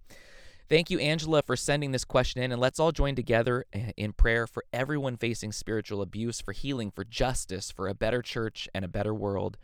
Thank 0.69 0.91
you, 0.91 0.99
Angela, 0.99 1.41
for 1.41 1.55
sending 1.55 1.93
this 1.93 2.05
question 2.05 2.43
in, 2.43 2.51
and 2.51 2.61
let's 2.61 2.79
all 2.79 2.91
join 2.91 3.15
together 3.15 3.65
eh, 3.73 3.91
in 3.97 4.13
prayer 4.13 4.45
for 4.45 4.63
everyone 4.71 5.17
facing 5.17 5.51
spiritual 5.51 5.99
abuse, 5.99 6.41
for 6.41 6.51
healing, 6.51 6.91
for 6.91 7.03
justice, 7.03 7.71
for 7.71 7.87
a 7.87 7.95
better 7.95 8.21
church 8.21 8.69
and 8.71 8.85
a 8.85 8.89
better 8.89 9.11
world. 9.11 9.57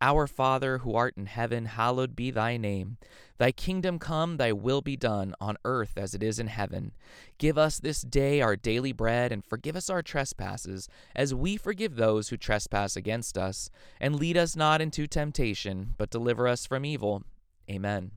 Our 0.00 0.28
Father, 0.28 0.78
who 0.78 0.94
art 0.94 1.16
in 1.16 1.26
heaven, 1.26 1.64
hallowed 1.64 2.14
be 2.14 2.30
thy 2.30 2.58
name. 2.58 2.96
Thy 3.38 3.50
kingdom 3.50 3.98
come, 3.98 4.36
thy 4.36 4.52
will 4.52 4.82
be 4.82 4.96
done, 4.96 5.34
on 5.40 5.56
earth 5.64 5.94
as 5.96 6.14
it 6.14 6.22
is 6.22 6.38
in 6.38 6.46
heaven. 6.46 6.92
Give 7.38 7.58
us 7.58 7.80
this 7.80 8.02
day 8.02 8.40
our 8.40 8.54
daily 8.54 8.92
bread, 8.92 9.32
and 9.32 9.44
forgive 9.44 9.74
us 9.74 9.90
our 9.90 10.02
trespasses, 10.02 10.88
as 11.16 11.34
we 11.34 11.56
forgive 11.56 11.96
those 11.96 12.28
who 12.28 12.36
trespass 12.36 12.94
against 12.94 13.36
us. 13.36 13.68
And 14.00 14.14
lead 14.14 14.36
us 14.36 14.54
not 14.54 14.80
into 14.80 15.08
temptation, 15.08 15.94
but 15.98 16.10
deliver 16.10 16.46
us 16.46 16.66
from 16.66 16.84
evil. 16.84 17.24
Amen. 17.68 18.12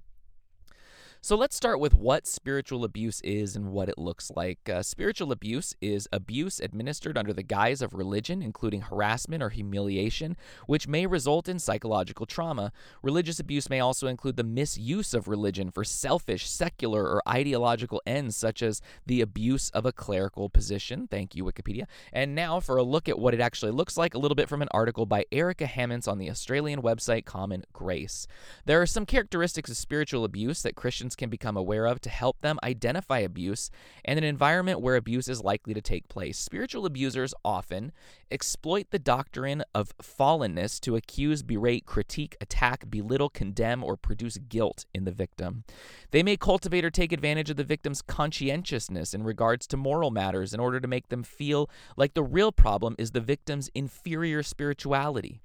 So 1.25 1.35
let's 1.35 1.55
start 1.55 1.79
with 1.79 1.95
what 1.95 2.27
spiritual 2.27 2.83
abuse 2.83 3.19
is 3.21 3.55
and 3.55 3.71
what 3.71 3.89
it 3.89 3.97
looks 3.97 4.31
like. 4.35 4.69
Uh, 4.69 4.83
spiritual 4.83 5.31
abuse 5.31 5.73
is 5.81 6.07
abuse 6.13 6.59
administered 6.59 7.17
under 7.17 7.33
the 7.33 7.41
guise 7.41 7.81
of 7.81 7.95
religion, 7.95 8.43
including 8.43 8.81
harassment 8.81 9.41
or 9.41 9.49
humiliation, 9.49 10.37
which 10.67 10.87
may 10.87 11.07
result 11.07 11.49
in 11.49 11.57
psychological 11.57 12.27
trauma. 12.27 12.71
Religious 13.01 13.39
abuse 13.39 13.71
may 13.71 13.79
also 13.79 14.05
include 14.05 14.37
the 14.37 14.43
misuse 14.43 15.15
of 15.15 15.27
religion 15.27 15.71
for 15.71 15.83
selfish, 15.83 16.47
secular, 16.47 17.01
or 17.05 17.23
ideological 17.27 18.03
ends, 18.05 18.37
such 18.37 18.61
as 18.61 18.79
the 19.07 19.19
abuse 19.19 19.71
of 19.71 19.83
a 19.83 19.91
clerical 19.91 20.47
position. 20.47 21.07
Thank 21.07 21.33
you, 21.33 21.43
Wikipedia. 21.43 21.85
And 22.13 22.35
now 22.35 22.59
for 22.59 22.77
a 22.77 22.83
look 22.83 23.09
at 23.09 23.17
what 23.17 23.33
it 23.33 23.41
actually 23.41 23.71
looks 23.71 23.97
like, 23.97 24.13
a 24.13 24.19
little 24.19 24.35
bit 24.35 24.47
from 24.47 24.61
an 24.61 24.69
article 24.69 25.07
by 25.07 25.25
Erica 25.31 25.65
Hammonds 25.65 26.07
on 26.07 26.19
the 26.19 26.29
Australian 26.29 26.83
website 26.83 27.25
Common 27.25 27.63
Grace. 27.73 28.27
There 28.65 28.79
are 28.79 28.85
some 28.85 29.07
characteristics 29.07 29.71
of 29.71 29.77
spiritual 29.77 30.23
abuse 30.23 30.61
that 30.61 30.75
Christians 30.75 31.14
can 31.15 31.29
become 31.29 31.57
aware 31.57 31.85
of 31.85 31.99
to 32.01 32.09
help 32.09 32.41
them 32.41 32.59
identify 32.63 33.19
abuse 33.19 33.71
and 34.03 34.17
an 34.17 34.23
environment 34.23 34.81
where 34.81 34.95
abuse 34.95 35.27
is 35.27 35.43
likely 35.43 35.73
to 35.73 35.81
take 35.81 36.07
place. 36.07 36.37
Spiritual 36.37 36.85
abusers 36.85 37.33
often 37.43 37.91
exploit 38.31 38.87
the 38.91 38.99
doctrine 38.99 39.63
of 39.73 39.95
fallenness 39.97 40.79
to 40.81 40.95
accuse, 40.95 41.43
berate, 41.43 41.85
critique, 41.85 42.35
attack, 42.41 42.89
belittle, 42.89 43.29
condemn, 43.29 43.83
or 43.83 43.95
produce 43.95 44.37
guilt 44.37 44.85
in 44.93 45.05
the 45.05 45.11
victim. 45.11 45.63
They 46.11 46.23
may 46.23 46.37
cultivate 46.37 46.85
or 46.85 46.91
take 46.91 47.11
advantage 47.11 47.49
of 47.49 47.57
the 47.57 47.63
victim's 47.63 48.01
conscientiousness 48.01 49.13
in 49.13 49.23
regards 49.23 49.67
to 49.67 49.77
moral 49.77 50.11
matters 50.11 50.53
in 50.53 50.59
order 50.59 50.79
to 50.79 50.87
make 50.87 51.09
them 51.09 51.23
feel 51.23 51.69
like 51.97 52.13
the 52.13 52.23
real 52.23 52.51
problem 52.51 52.95
is 52.97 53.11
the 53.11 53.21
victim's 53.21 53.69
inferior 53.73 54.43
spirituality. 54.43 55.41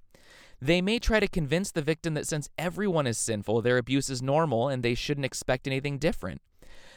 They 0.61 0.83
may 0.83 0.99
try 0.99 1.21
to 1.21 1.29
convince 1.29 1.71
the 1.71 1.83
victim 1.83 2.15
that 2.15 2.27
since 2.27 2.51
everyone 2.59 3.07
is 3.07 3.19
sinful, 3.19 3.63
their 3.63 3.79
abuse 3.79 4.11
is 4.11 4.23
normal 4.23 4.69
and 4.69 4.83
they 4.83 4.95
shouldn't 4.95 5.25
expect 5.25 5.67
anything 5.67 5.99
different. 5.99 6.43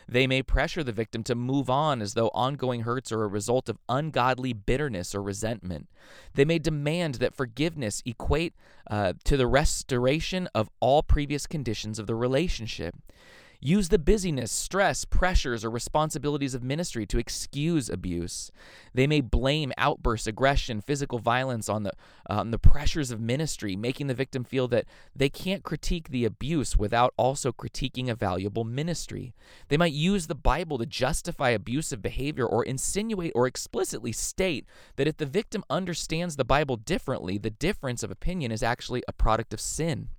They 0.07 0.27
may 0.27 0.43
pressure 0.43 0.83
the 0.83 0.91
victim 0.91 1.23
to 1.23 1.35
move 1.35 1.69
on 1.69 2.01
as 2.01 2.13
though 2.13 2.27
ongoing 2.33 2.81
hurts 2.81 3.11
are 3.11 3.23
a 3.23 3.27
result 3.27 3.69
of 3.69 3.77
ungodly 3.87 4.51
bitterness 4.51 5.15
or 5.15 5.21
resentment. 5.21 5.87
They 6.33 6.43
may 6.43 6.59
demand 6.59 7.15
that 7.15 7.33
forgiveness 7.33 8.01
equate 8.05 8.53
uh, 8.89 9.13
to 9.23 9.37
the 9.37 9.47
restoration 9.47 10.49
of 10.53 10.69
all 10.81 11.03
previous 11.03 11.47
conditions 11.47 11.99
of 11.99 12.07
the 12.07 12.15
relationship 12.15 12.95
use 13.63 13.89
the 13.89 13.99
busyness, 13.99 14.51
stress, 14.51 15.05
pressures, 15.05 15.63
or 15.63 15.69
responsibilities 15.69 16.53
of 16.53 16.63
ministry 16.63 17.05
to 17.05 17.17
excuse 17.17 17.89
abuse. 17.89 18.51
They 18.93 19.07
may 19.07 19.21
blame 19.21 19.71
outbursts, 19.77 20.27
aggression, 20.27 20.81
physical 20.81 21.19
violence 21.19 21.69
on 21.69 21.83
the, 21.83 21.93
um, 22.29 22.51
the 22.51 22.59
pressures 22.59 23.11
of 23.11 23.21
ministry, 23.21 23.75
making 23.75 24.07
the 24.07 24.13
victim 24.13 24.43
feel 24.43 24.67
that 24.69 24.85
they 25.15 25.29
can't 25.29 25.63
critique 25.63 26.09
the 26.09 26.25
abuse 26.25 26.75
without 26.75 27.13
also 27.17 27.51
critiquing 27.51 28.09
a 28.09 28.15
valuable 28.15 28.63
ministry. 28.63 29.33
They 29.69 29.77
might 29.77 29.93
use 29.93 30.27
the 30.27 30.35
Bible 30.35 30.77
to 30.77 30.85
justify 30.85 31.51
abusive 31.51 32.01
behavior 32.01 32.45
or 32.45 32.63
insinuate 32.63 33.31
or 33.33 33.47
explicitly 33.47 34.11
state 34.11 34.65
that 34.95 35.07
if 35.07 35.17
the 35.17 35.25
victim 35.25 35.63
understands 35.69 36.35
the 36.35 36.45
Bible 36.45 36.75
differently, 36.75 37.37
the 37.37 37.49
difference 37.49 38.03
of 38.03 38.11
opinion 38.11 38.51
is 38.51 38.63
actually 38.63 39.03
a 39.07 39.13
product 39.13 39.53
of 39.53 39.61
sin. 39.61 40.09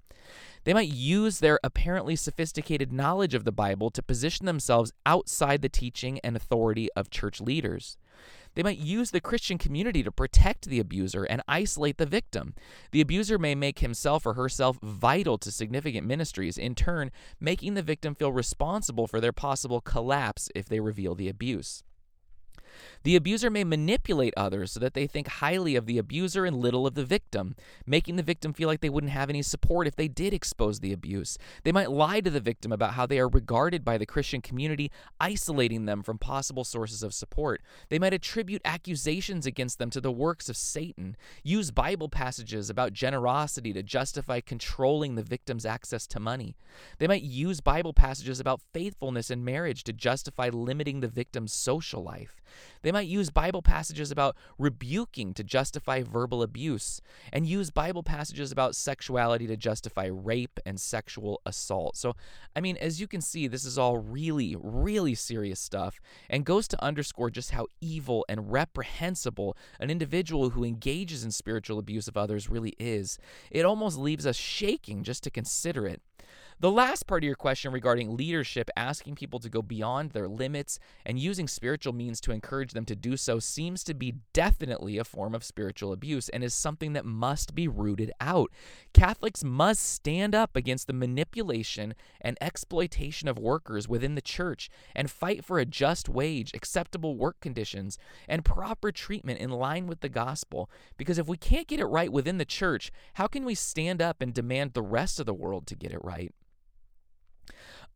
They 0.64 0.74
might 0.74 0.88
use 0.88 1.38
their 1.38 1.60
apparently 1.62 2.16
sophisticated 2.16 2.92
knowledge 2.92 3.34
of 3.34 3.44
the 3.44 3.52
Bible 3.52 3.90
to 3.90 4.02
position 4.02 4.46
themselves 4.46 4.92
outside 5.06 5.62
the 5.62 5.68
teaching 5.68 6.18
and 6.24 6.36
authority 6.36 6.88
of 6.96 7.10
church 7.10 7.40
leaders. 7.40 7.96
They 8.54 8.62
might 8.62 8.78
use 8.78 9.10
the 9.10 9.20
Christian 9.20 9.58
community 9.58 10.02
to 10.02 10.12
protect 10.12 10.66
the 10.66 10.78
abuser 10.78 11.24
and 11.24 11.42
isolate 11.48 11.98
the 11.98 12.06
victim. 12.06 12.54
The 12.92 13.00
abuser 13.00 13.38
may 13.38 13.54
make 13.54 13.80
himself 13.80 14.24
or 14.24 14.34
herself 14.34 14.78
vital 14.82 15.38
to 15.38 15.50
significant 15.50 16.06
ministries, 16.06 16.56
in 16.56 16.74
turn, 16.74 17.10
making 17.40 17.74
the 17.74 17.82
victim 17.82 18.14
feel 18.14 18.32
responsible 18.32 19.06
for 19.06 19.20
their 19.20 19.32
possible 19.32 19.80
collapse 19.80 20.48
if 20.54 20.68
they 20.68 20.80
reveal 20.80 21.14
the 21.14 21.28
abuse. 21.28 21.82
The 23.04 23.16
abuser 23.16 23.50
may 23.50 23.64
manipulate 23.64 24.32
others 24.34 24.72
so 24.72 24.80
that 24.80 24.94
they 24.94 25.06
think 25.06 25.28
highly 25.28 25.76
of 25.76 25.84
the 25.84 25.98
abuser 25.98 26.46
and 26.46 26.56
little 26.56 26.86
of 26.86 26.94
the 26.94 27.04
victim, 27.04 27.54
making 27.86 28.16
the 28.16 28.22
victim 28.22 28.54
feel 28.54 28.66
like 28.66 28.80
they 28.80 28.88
wouldn't 28.88 29.12
have 29.12 29.28
any 29.28 29.42
support 29.42 29.86
if 29.86 29.94
they 29.94 30.08
did 30.08 30.32
expose 30.32 30.80
the 30.80 30.92
abuse. 30.92 31.36
They 31.64 31.72
might 31.72 31.90
lie 31.90 32.20
to 32.20 32.30
the 32.30 32.40
victim 32.40 32.72
about 32.72 32.94
how 32.94 33.04
they 33.04 33.18
are 33.18 33.28
regarded 33.28 33.84
by 33.84 33.98
the 33.98 34.06
Christian 34.06 34.40
community, 34.40 34.90
isolating 35.20 35.84
them 35.84 36.02
from 36.02 36.16
possible 36.16 36.64
sources 36.64 37.02
of 37.02 37.12
support. 37.12 37.60
They 37.90 37.98
might 37.98 38.14
attribute 38.14 38.62
accusations 38.64 39.44
against 39.44 39.78
them 39.78 39.90
to 39.90 40.00
the 40.00 40.10
works 40.10 40.48
of 40.48 40.56
Satan, 40.56 41.16
use 41.42 41.70
Bible 41.70 42.08
passages 42.08 42.70
about 42.70 42.94
generosity 42.94 43.74
to 43.74 43.82
justify 43.82 44.40
controlling 44.40 45.14
the 45.14 45.22
victim's 45.22 45.66
access 45.66 46.06
to 46.06 46.18
money. 46.18 46.56
They 46.98 47.06
might 47.06 47.22
use 47.22 47.60
Bible 47.60 47.92
passages 47.92 48.40
about 48.40 48.62
faithfulness 48.72 49.30
in 49.30 49.44
marriage 49.44 49.84
to 49.84 49.92
justify 49.92 50.48
limiting 50.48 51.00
the 51.00 51.08
victim's 51.08 51.52
social 51.52 52.02
life. 52.02 52.40
They 52.82 52.93
might 52.94 53.08
use 53.08 53.28
Bible 53.28 53.60
passages 53.60 54.12
about 54.12 54.36
rebuking 54.56 55.34
to 55.34 55.42
justify 55.42 56.02
verbal 56.02 56.42
abuse, 56.42 57.00
and 57.32 57.44
use 57.44 57.70
Bible 57.70 58.04
passages 58.04 58.52
about 58.52 58.76
sexuality 58.76 59.48
to 59.48 59.56
justify 59.56 60.06
rape 60.06 60.60
and 60.64 60.80
sexual 60.80 61.40
assault. 61.44 61.96
So, 61.96 62.14
I 62.54 62.60
mean, 62.60 62.76
as 62.76 63.00
you 63.00 63.08
can 63.08 63.20
see, 63.20 63.48
this 63.48 63.64
is 63.64 63.76
all 63.76 63.98
really, 63.98 64.56
really 64.56 65.16
serious 65.16 65.58
stuff 65.58 66.00
and 66.30 66.44
goes 66.44 66.68
to 66.68 66.82
underscore 66.82 67.30
just 67.30 67.50
how 67.50 67.66
evil 67.80 68.24
and 68.28 68.52
reprehensible 68.52 69.56
an 69.80 69.90
individual 69.90 70.50
who 70.50 70.62
engages 70.62 71.24
in 71.24 71.32
spiritual 71.32 71.80
abuse 71.80 72.06
of 72.06 72.16
others 72.16 72.48
really 72.48 72.74
is. 72.78 73.18
It 73.50 73.64
almost 73.64 73.98
leaves 73.98 74.24
us 74.24 74.36
shaking 74.36 75.02
just 75.02 75.24
to 75.24 75.30
consider 75.30 75.86
it. 75.88 76.00
The 76.60 76.70
last 76.70 77.08
part 77.08 77.24
of 77.24 77.26
your 77.26 77.34
question 77.34 77.72
regarding 77.72 78.16
leadership, 78.16 78.70
asking 78.76 79.16
people 79.16 79.40
to 79.40 79.50
go 79.50 79.60
beyond 79.60 80.12
their 80.12 80.28
limits 80.28 80.78
and 81.04 81.18
using 81.18 81.48
spiritual 81.48 81.92
means 81.92 82.20
to 82.22 82.32
encourage 82.32 82.72
them 82.72 82.84
to 82.86 82.94
do 82.94 83.16
so, 83.16 83.40
seems 83.40 83.82
to 83.84 83.92
be 83.92 84.14
definitely 84.32 84.96
a 84.96 85.04
form 85.04 85.34
of 85.34 85.42
spiritual 85.42 85.92
abuse 85.92 86.28
and 86.28 86.44
is 86.44 86.54
something 86.54 86.92
that 86.92 87.04
must 87.04 87.56
be 87.56 87.66
rooted 87.66 88.12
out. 88.20 88.52
Catholics 88.94 89.42
must 89.42 89.82
stand 89.82 90.32
up 90.32 90.54
against 90.54 90.86
the 90.86 90.92
manipulation 90.92 91.92
and 92.20 92.38
exploitation 92.40 93.26
of 93.26 93.36
workers 93.36 93.88
within 93.88 94.14
the 94.14 94.22
church 94.22 94.70
and 94.94 95.10
fight 95.10 95.44
for 95.44 95.58
a 95.58 95.66
just 95.66 96.08
wage, 96.08 96.52
acceptable 96.54 97.16
work 97.16 97.40
conditions, 97.40 97.98
and 98.28 98.44
proper 98.44 98.92
treatment 98.92 99.40
in 99.40 99.50
line 99.50 99.88
with 99.88 100.00
the 100.00 100.08
gospel. 100.08 100.70
Because 100.96 101.18
if 101.18 101.26
we 101.26 101.36
can't 101.36 101.66
get 101.66 101.80
it 101.80 101.86
right 101.86 102.12
within 102.12 102.38
the 102.38 102.44
church, 102.44 102.92
how 103.14 103.26
can 103.26 103.44
we 103.44 103.56
stand 103.56 104.00
up 104.00 104.22
and 104.22 104.32
demand 104.32 104.72
the 104.72 104.82
rest 104.82 105.18
of 105.18 105.26
the 105.26 105.34
world 105.34 105.66
to 105.66 105.74
get 105.74 105.92
it 105.92 106.02
right? 106.04 106.32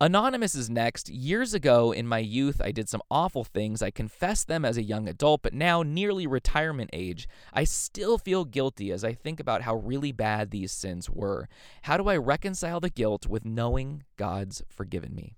Anonymous 0.00 0.54
is 0.54 0.70
next. 0.70 1.08
Years 1.08 1.54
ago 1.54 1.90
in 1.90 2.06
my 2.06 2.20
youth, 2.20 2.60
I 2.62 2.70
did 2.70 2.88
some 2.88 3.02
awful 3.10 3.42
things. 3.42 3.82
I 3.82 3.90
confessed 3.90 4.46
them 4.46 4.64
as 4.64 4.76
a 4.76 4.84
young 4.84 5.08
adult, 5.08 5.42
but 5.42 5.52
now, 5.52 5.82
nearly 5.82 6.24
retirement 6.24 6.90
age, 6.92 7.28
I 7.52 7.64
still 7.64 8.16
feel 8.16 8.44
guilty 8.44 8.92
as 8.92 9.02
I 9.02 9.12
think 9.12 9.40
about 9.40 9.62
how 9.62 9.74
really 9.74 10.12
bad 10.12 10.52
these 10.52 10.70
sins 10.70 11.10
were. 11.10 11.48
How 11.82 11.96
do 11.96 12.08
I 12.08 12.16
reconcile 12.16 12.78
the 12.78 12.90
guilt 12.90 13.26
with 13.26 13.44
knowing 13.44 14.04
God's 14.16 14.62
forgiven 14.68 15.16
me? 15.16 15.34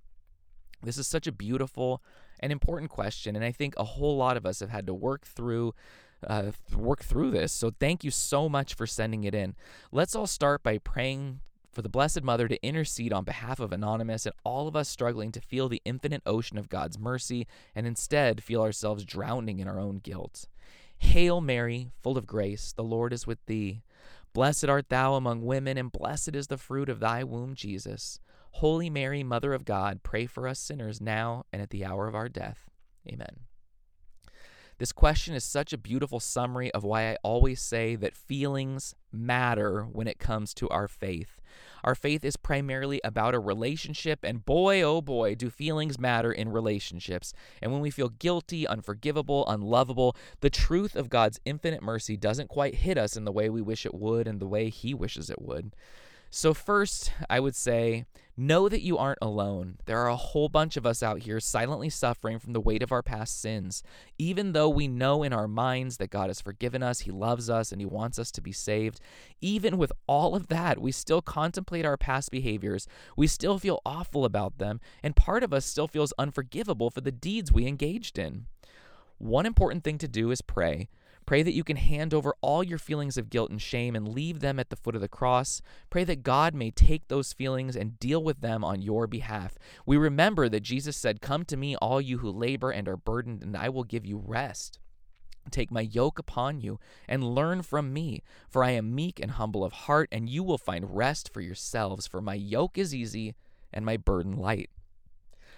This 0.83 0.99
is 0.99 1.07
such 1.07 1.27
a 1.27 1.33
beautiful 1.33 2.03
and 2.39 2.53
important 2.53 2.91
question, 2.91 3.37
and 3.37 3.45
I 3.45 3.53
think 3.53 3.75
a 3.79 3.85
whole 3.85 4.19
lot 4.19 4.37
of 4.37 4.45
us 4.45 4.61
have 4.61 4.71
had 4.71 4.87
to 4.89 4.95
work 4.95 5.25
through 5.25 5.75
uh, 6.27 6.53
work 6.77 7.03
through 7.03 7.31
this. 7.31 7.51
So 7.51 7.71
thank 7.81 8.05
you 8.05 8.11
so 8.11 8.47
much 8.47 8.75
for 8.75 8.87
sending 8.87 9.25
it 9.25 9.35
in. 9.35 9.55
Let's 9.91 10.15
all 10.15 10.27
start 10.27 10.63
by 10.63 10.77
praying 10.77 11.41
for 11.73 11.83
the 11.83 11.89
Blessed 11.89 12.23
Mother 12.23 12.49
to 12.49 12.63
intercede 12.67 13.13
on 13.13 13.25
behalf 13.25 13.61
of 13.61 13.73
Anonymous 13.73 14.27
and 14.27 14.35
all 14.45 14.67
of 14.67 14.77
us 14.77 14.89
struggling 14.89 15.33
to 15.33 15.41
feel 15.41 15.69
the 15.69 15.83
infinite 15.85 16.23
ocean 16.27 16.59
of 16.59 16.69
God's 16.69 16.99
mercy 16.99 17.47
and 17.75 17.87
instead 17.87 18.43
feel 18.43 18.63
ourselves 18.63 19.05
drowning 19.05 19.59
in 19.59 19.69
our 19.69 19.79
own 19.79 19.97
guilt. 19.99 20.47
Hail 20.99 21.41
Mary, 21.41 21.89
full 22.03 22.19
of 22.19 22.27
grace, 22.27 22.73
the 22.73 22.85
Lord 22.85 23.13
is 23.13 23.27
with 23.27 23.45
thee. 23.47 23.83
Blessed 24.33 24.69
art 24.69 24.89
thou 24.89 25.15
among 25.15 25.45
women, 25.45 25.77
and 25.77 25.91
blessed 25.91 26.37
is 26.37 26.47
the 26.47 26.59
fruit 26.59 26.89
of 26.89 27.01
thy 27.01 27.25
womb, 27.25 27.55
Jesus. 27.55 28.21
Holy 28.53 28.91
Mary, 28.91 29.23
Mother 29.23 29.55
of 29.55 29.65
God, 29.65 30.03
pray 30.03 30.27
for 30.27 30.47
us 30.47 30.59
sinners 30.59 31.01
now 31.01 31.45
and 31.53 31.63
at 31.63 31.71
the 31.71 31.85
hour 31.85 32.07
of 32.07 32.15
our 32.15 32.29
death. 32.29 32.69
Amen. 33.09 33.50
This 34.81 34.93
question 34.93 35.35
is 35.35 35.45
such 35.45 35.75
a 35.75 35.79
beautiful 35.79 36.21
summary 36.21 36.73
of 36.73 36.85
why 36.85 37.11
I 37.11 37.19
always 37.23 37.61
say 37.61 37.97
that 37.97 38.17
feelings 38.17 38.95
matter 39.13 39.83
when 39.83 40.09
it 40.09 40.19
comes 40.19 40.55
to 40.55 40.71
our 40.71 40.89
faith. 40.89 41.39
Our 41.85 41.95
faith 41.95 42.25
is 42.25 42.39
primarily 42.39 42.99
about 43.05 43.35
a 43.35 43.41
relationship, 43.41 44.21
and 44.23 44.43
boy, 44.43 44.81
oh 44.81 45.03
boy, 45.03 45.35
do 45.35 45.51
feelings 45.51 45.99
matter 45.99 46.33
in 46.33 46.49
relationships. 46.49 47.35
And 47.61 47.73
when 47.73 47.83
we 47.83 47.91
feel 47.91 48.09
guilty, 48.09 48.67
unforgivable, 48.67 49.47
unlovable, 49.47 50.17
the 50.41 50.49
truth 50.49 50.97
of 50.97 51.11
God's 51.11 51.41
infinite 51.45 51.83
mercy 51.83 52.17
doesn't 52.17 52.49
quite 52.49 52.77
hit 52.77 52.97
us 52.97 53.19
in 53.19 53.27
the 53.27 53.33
way 53.33 53.51
we 53.51 53.61
wish 53.61 53.85
it 53.85 53.93
would 53.93 54.27
and 54.27 54.41
the 54.41 54.49
way 54.49 54.71
He 54.71 54.95
wishes 54.95 55.29
it 55.29 55.43
would. 55.43 55.77
So, 56.33 56.55
first, 56.55 57.13
I 57.29 57.41
would 57.41 57.57
say 57.57 58.07
know 58.37 58.69
that 58.69 58.83
you 58.83 58.97
aren't 58.97 59.19
alone. 59.21 59.79
There 59.87 59.99
are 59.99 60.09
a 60.09 60.17
whole 60.17 60.49
bunch 60.49 60.77
of 60.77 60.87
us 60.87 61.03
out 61.03 61.23
here 61.23 61.41
silently 61.41 61.91
suffering 61.91 62.39
from 62.39 62.53
the 62.53 62.61
weight 62.61 62.85
of 62.85 62.93
our 62.93 63.03
past 63.03 63.41
sins. 63.41 63.83
Even 64.17 64.53
though 64.53 64.69
we 64.69 64.87
know 64.87 65.25
in 65.25 65.33
our 65.33 65.49
minds 65.49 65.97
that 65.97 66.11
God 66.11 66.31
has 66.31 66.41
forgiven 66.41 66.85
us, 66.85 67.01
He 67.01 67.11
loves 67.11 67.51
us, 67.51 67.73
and 67.73 67.81
He 67.81 67.85
wants 67.85 68.17
us 68.17 68.31
to 68.31 68.41
be 68.41 68.53
saved, 68.53 69.01
even 69.41 69.77
with 69.77 69.93
all 70.07 70.37
of 70.37 70.47
that, 70.47 70.81
we 70.81 70.93
still 70.93 71.21
contemplate 71.21 71.85
our 71.85 71.97
past 71.97 72.31
behaviors. 72.31 72.87
We 73.17 73.27
still 73.27 73.59
feel 73.59 73.83
awful 73.85 74.25
about 74.25 74.59
them, 74.59 74.81
and 75.03 75.17
part 75.17 75.43
of 75.43 75.53
us 75.53 75.67
still 75.67 75.89
feels 75.89 76.15
unforgivable 76.17 76.91
for 76.91 77.01
the 77.01 77.13
deeds 77.13 77.53
we 77.53 77.67
engaged 77.67 78.19
in. 78.19 78.47
One 79.19 79.47
important 79.47 79.83
thing 79.83 79.99
to 79.99 80.09
do 80.09 80.31
is 80.31 80.41
pray. 80.43 80.89
Pray 81.27 81.43
that 81.43 81.55
you 81.55 81.63
can 81.63 81.77
hand 81.77 82.13
over 82.13 82.35
all 82.41 82.65
your 82.65 82.79
feelings 82.79 83.17
of 83.17 83.31
guilt 83.31 83.51
and 83.51 83.63
shame 83.63 83.95
and 83.95 84.09
leave 84.09 84.41
them 84.41 84.59
at 84.59 84.71
the 84.71 84.77
foot 84.77 84.95
of 84.95 85.01
the 85.01 85.09
cross. 85.09 85.63
Pray 85.89 86.03
that 86.05 86.23
God 86.23 86.55
may 86.55 86.71
take 86.71 87.07
those 87.09 87.33
feelings 87.33 87.77
and 87.77 88.01
deal 88.01 88.23
with 88.23 88.41
them 88.41 88.65
on 88.65 88.83
your 88.83 89.07
behalf. 89.07 89.57
We 89.87 89.97
remember 89.97 90.49
that 90.49 90.61
Jesus 90.61 90.97
said, 90.97 91.21
Come 91.21 91.45
to 91.45 91.57
me, 91.57 91.77
all 91.77 92.01
you 92.01 92.19
who 92.19 92.31
labor 92.31 92.71
and 92.71 92.89
are 92.89 92.97
burdened, 92.97 93.43
and 93.43 93.57
I 93.57 93.69
will 93.69 93.85
give 93.85 94.05
you 94.05 94.23
rest. 94.25 94.79
Take 95.51 95.71
my 95.71 95.81
yoke 95.81 96.19
upon 96.19 96.61
you 96.61 96.79
and 97.09 97.35
learn 97.35 97.63
from 97.63 97.93
me, 97.93 98.23
for 98.49 98.63
I 98.63 98.71
am 98.71 98.95
meek 98.95 99.19
and 99.19 99.33
humble 99.33 99.65
of 99.65 99.73
heart, 99.73 100.09
and 100.13 100.29
you 100.29 100.43
will 100.43 100.59
find 100.59 100.97
rest 100.97 101.33
for 101.33 101.41
yourselves, 101.41 102.07
for 102.07 102.21
my 102.21 102.35
yoke 102.35 102.77
is 102.77 102.95
easy 102.95 103.35
and 103.73 103.85
my 103.85 103.97
burden 103.97 104.37
light. 104.37 104.71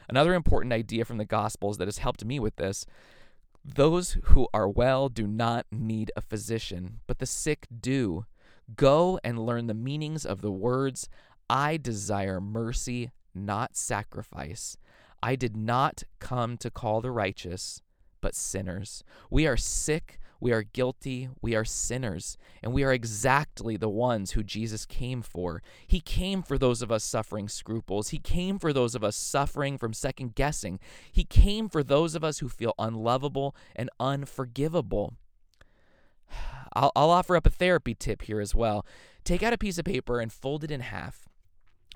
Another 0.09 0.35
important 0.35 0.73
idea 0.73 1.04
from 1.04 1.19
the 1.19 1.25
Gospels 1.25 1.78
that 1.78 1.88
has 1.88 1.99
helped 1.99 2.25
me 2.25 2.38
with 2.38 2.57
this 2.57 2.85
those 3.64 4.19
who 4.25 4.49
are 4.52 4.69
well 4.69 5.09
do 5.09 5.26
not 5.26 5.66
need 5.71 6.11
a 6.16 6.21
physician, 6.21 7.00
but 7.07 7.19
the 7.19 7.26
sick 7.26 7.66
do. 7.81 8.26
Go 8.76 9.19
and 9.23 9.38
learn 9.38 9.66
the 9.66 9.75
meanings 9.75 10.25
of 10.25 10.40
the 10.40 10.50
words, 10.50 11.09
I 11.49 11.76
desire 11.76 12.40
mercy, 12.40 13.11
not 13.35 13.76
sacrifice. 13.76 14.76
I 15.23 15.37
did 15.37 15.57
not 15.57 16.02
come 16.19 16.57
to 16.59 16.71
call 16.71 17.00
the 17.00 17.11
righteous, 17.11 17.83
but 18.21 18.35
sinners. 18.35 19.04
We 19.31 19.47
are 19.47 19.57
sick 19.57 20.19
we 20.42 20.50
are 20.50 20.64
guilty, 20.64 21.28
we 21.40 21.54
are 21.54 21.64
sinners, 21.64 22.37
and 22.64 22.72
we 22.72 22.82
are 22.82 22.92
exactly 22.92 23.76
the 23.76 23.88
ones 23.88 24.32
who 24.32 24.42
Jesus 24.42 24.84
came 24.84 25.22
for. 25.22 25.62
He 25.87 26.00
came 26.00 26.42
for 26.42 26.58
those 26.58 26.82
of 26.82 26.90
us 26.90 27.04
suffering 27.04 27.49
scruples. 27.49 28.08
He 28.08 28.18
came 28.18 28.58
for 28.58 28.72
those 28.72 28.96
of 28.96 29.04
us 29.04 29.14
suffering 29.14 29.78
from 29.78 29.92
second 29.92 30.34
guessing. 30.34 30.80
He 31.12 31.22
came 31.22 31.68
for 31.68 31.84
those 31.84 32.16
of 32.16 32.25
us 32.25 32.40
who 32.40 32.49
feel 32.49 32.75
unlovable 32.76 33.54
and 33.76 33.88
unforgivable. 34.00 35.14
I'll, 36.72 36.90
I'll 36.96 37.11
offer 37.11 37.37
up 37.37 37.46
a 37.46 37.50
therapy 37.50 37.94
tip 37.94 38.22
here 38.22 38.40
as 38.40 38.52
well. 38.52 38.84
Take 39.22 39.44
out 39.44 39.52
a 39.52 39.58
piece 39.58 39.78
of 39.78 39.84
paper 39.84 40.18
and 40.18 40.32
fold 40.32 40.64
it 40.64 40.72
in 40.72 40.80
half. 40.80 41.28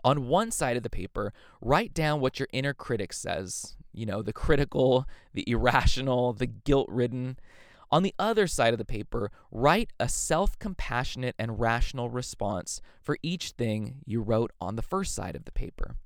On 0.05 0.29
one 0.29 0.53
side 0.53 0.77
of 0.77 0.85
the 0.85 0.91
paper, 0.91 1.33
write 1.61 1.93
down 1.93 2.21
what 2.21 2.39
your 2.39 2.47
inner 2.53 2.75
critic 2.75 3.13
says. 3.13 3.75
You 3.93 4.07
know, 4.07 4.23
the 4.23 4.33
critical, 4.33 5.05
the 5.35 5.43
irrational, 5.51 6.33
the 6.33 6.47
guilt 6.47 6.89
ridden. 6.89 7.41
On 7.91 8.03
the 8.03 8.15
other 8.19 8.47
side 8.47 8.75
of 8.75 8.79
the 8.79 8.85
paper, 8.85 9.31
write 9.51 9.91
a 10.01 10.09
self 10.09 10.59
compassionate 10.59 11.35
and 11.39 11.61
rational 11.61 12.11
response 12.11 12.81
for 13.01 13.19
each 13.23 13.51
thing 13.51 13.97
you 14.05 14.21
wrote 14.21 14.53
on 14.61 14.77
the 14.77 14.83
first 14.83 15.15
side 15.15 15.37
of 15.37 15.45
the 15.45 15.53
paper. 15.53 15.97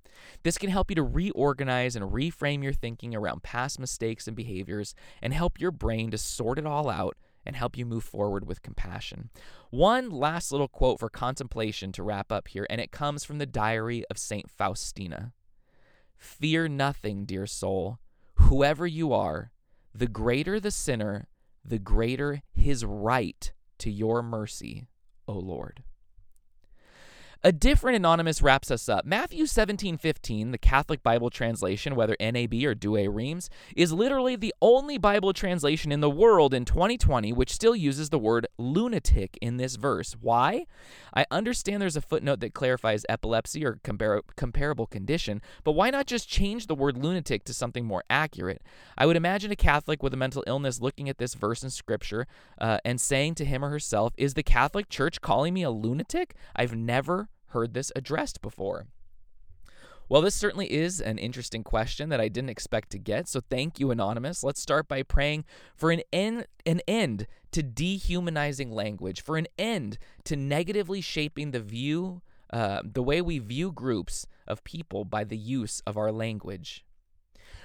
This 0.43 0.59
can 0.59 0.71
help 0.71 0.91
you 0.91 0.95
to 0.97 1.03
reorganize 1.03 1.97
and 1.97 2.13
reframe 2.13 2.63
your 2.63 2.75
thinking 2.75 3.15
around 3.15 3.43
past 3.43 3.79
mistakes 3.79 4.27
and 4.27 4.37
behaviors 4.37 4.95
and 5.23 5.33
help 5.33 5.59
your 5.59 5.71
brain 5.71 6.11
to 6.11 6.19
sort 6.19 6.59
it 6.59 6.67
all 6.67 6.91
out 6.91 7.17
and 7.47 7.57
help 7.57 7.77
you 7.77 7.87
move 7.87 8.05
forward 8.05 8.47
with 8.47 8.63
compassion. 8.63 9.31
One 9.71 10.11
last 10.11 10.53
little 10.53 10.69
quote 10.69 11.01
for 11.01 11.09
contemplation 11.09 11.91
to 11.93 12.03
wrap 12.03 12.31
up 12.31 12.49
here, 12.49 12.67
and 12.69 12.81
it 12.81 12.93
comes 12.93 13.25
from 13.25 13.39
the 13.39 13.47
diary 13.47 14.05
of 14.11 14.19
St. 14.19 14.51
Faustina 14.51 15.33
Fear 16.19 16.69
nothing, 16.69 17.25
dear 17.25 17.47
soul. 17.47 17.99
Whoever 18.35 18.87
you 18.87 19.15
are, 19.15 19.53
the 19.95 20.07
greater 20.07 20.61
the 20.61 20.71
sinner, 20.71 21.29
the 21.65 21.79
greater 21.79 22.43
his 22.55 22.85
right 22.85 23.53
to 23.79 23.91
your 23.91 24.23
mercy, 24.23 24.89
O 25.27 25.35
Lord. 25.35 25.83
A 27.43 27.53
different 27.53 27.97
anonymous 27.97 28.43
wraps 28.43 28.71
us 28.71 28.87
up. 28.87 29.07
Matthew 29.07 29.47
17, 29.47 29.97
15, 29.97 30.51
the 30.51 30.59
Catholic 30.59 31.03
Bible 31.03 31.31
translation, 31.31 31.95
whether 31.95 32.15
NAB 32.21 32.53
or 32.65 32.75
Douay 32.75 33.09
Rheims, 33.09 33.49
is 33.75 33.95
literally 33.95 34.37
the 34.37 34.55
only 34.61 34.99
Bible 34.99 35.33
translation 35.33 35.91
in 35.91 36.01
the 36.01 36.11
world 36.11 36.53
in 36.53 36.67
2020 36.67 37.33
which 37.33 37.51
still 37.51 37.75
uses 37.75 38.11
the 38.11 38.19
word 38.19 38.47
lunatic 38.59 39.39
in 39.41 39.57
this 39.57 39.77
verse. 39.77 40.19
Why? 40.21 40.67
I 41.15 41.25
understand 41.31 41.81
there's 41.81 41.97
a 41.97 42.03
footnote 42.03 42.41
that 42.41 42.53
clarifies 42.53 43.07
epilepsy 43.09 43.65
or 43.65 43.77
compar- 43.85 44.21
comparable 44.37 44.87
condition, 44.87 45.41
but 45.65 45.73
why 45.73 45.89
not 45.89 46.07
just 46.07 46.29
change 46.29 46.67
the 46.67 46.75
word 46.75 46.99
lunatic 46.99 47.45
to 47.45 47.55
something 47.55 47.87
more 47.87 48.05
accurate? 48.11 48.61
I 48.99 49.07
would 49.07 49.17
imagine 49.17 49.51
a 49.51 49.57
Catholic 49.57 50.03
with 50.03 50.13
a 50.13 50.19
mental 50.19 50.45
illness 50.47 50.83
looking 50.83 51.09
at 51.09 51.17
this 51.17 51.33
verse 51.33 51.63
in 51.63 51.71
Scripture 51.71 52.27
uh, 52.61 52.81
and 52.85 53.01
saying 53.01 53.37
to 53.37 53.47
him 53.47 53.65
or 53.65 53.71
herself, 53.71 54.13
Is 54.19 54.35
the 54.35 54.43
Catholic 54.43 54.91
Church 54.91 55.23
calling 55.23 55.55
me 55.55 55.63
a 55.63 55.71
lunatic? 55.71 56.35
I've 56.55 56.77
never 56.77 57.30
heard 57.51 57.75
this 57.75 57.93
addressed 57.95 58.41
before? 58.41 58.87
Well, 60.11 60.23
this 60.23 60.35
certainly 60.35 60.73
is 60.73 61.01
an 61.01 61.19
interesting 61.19 61.63
question 61.63 62.09
that 62.09 62.21
I 62.21 62.27
didn't 62.27 62.51
expect 62.51 62.91
to 62.91 62.99
get. 62.99 63.29
So 63.29 63.41
thank 63.49 63.79
you, 63.79 63.93
Anonymous. 63.93 64.43
Let's 64.43 64.61
start 64.61 64.89
by 64.89 65.05
praying 65.05 65.45
for 65.77 65.93
an 65.93 66.03
end, 66.13 66.47
an 66.67 66.81
end 66.89 67.29
to 67.53 67.63
dehumanizing 67.63 68.73
language, 68.73 69.23
for 69.23 69.37
an 69.37 69.47
end 69.57 69.99
to 70.25 70.35
negatively 70.35 71.01
shaping 71.01 71.53
the 71.53 71.61
view, 71.61 72.23
uh, 72.53 72.83
the 72.83 73.05
way 73.05 73.23
we 73.23 73.39
view 73.39 73.71
groups 73.71 74.27
of 74.49 74.65
people 74.65 75.05
by 75.05 75.23
the 75.23 75.37
use 75.37 75.81
of 75.87 75.97
our 75.97 76.11
language. 76.11 76.85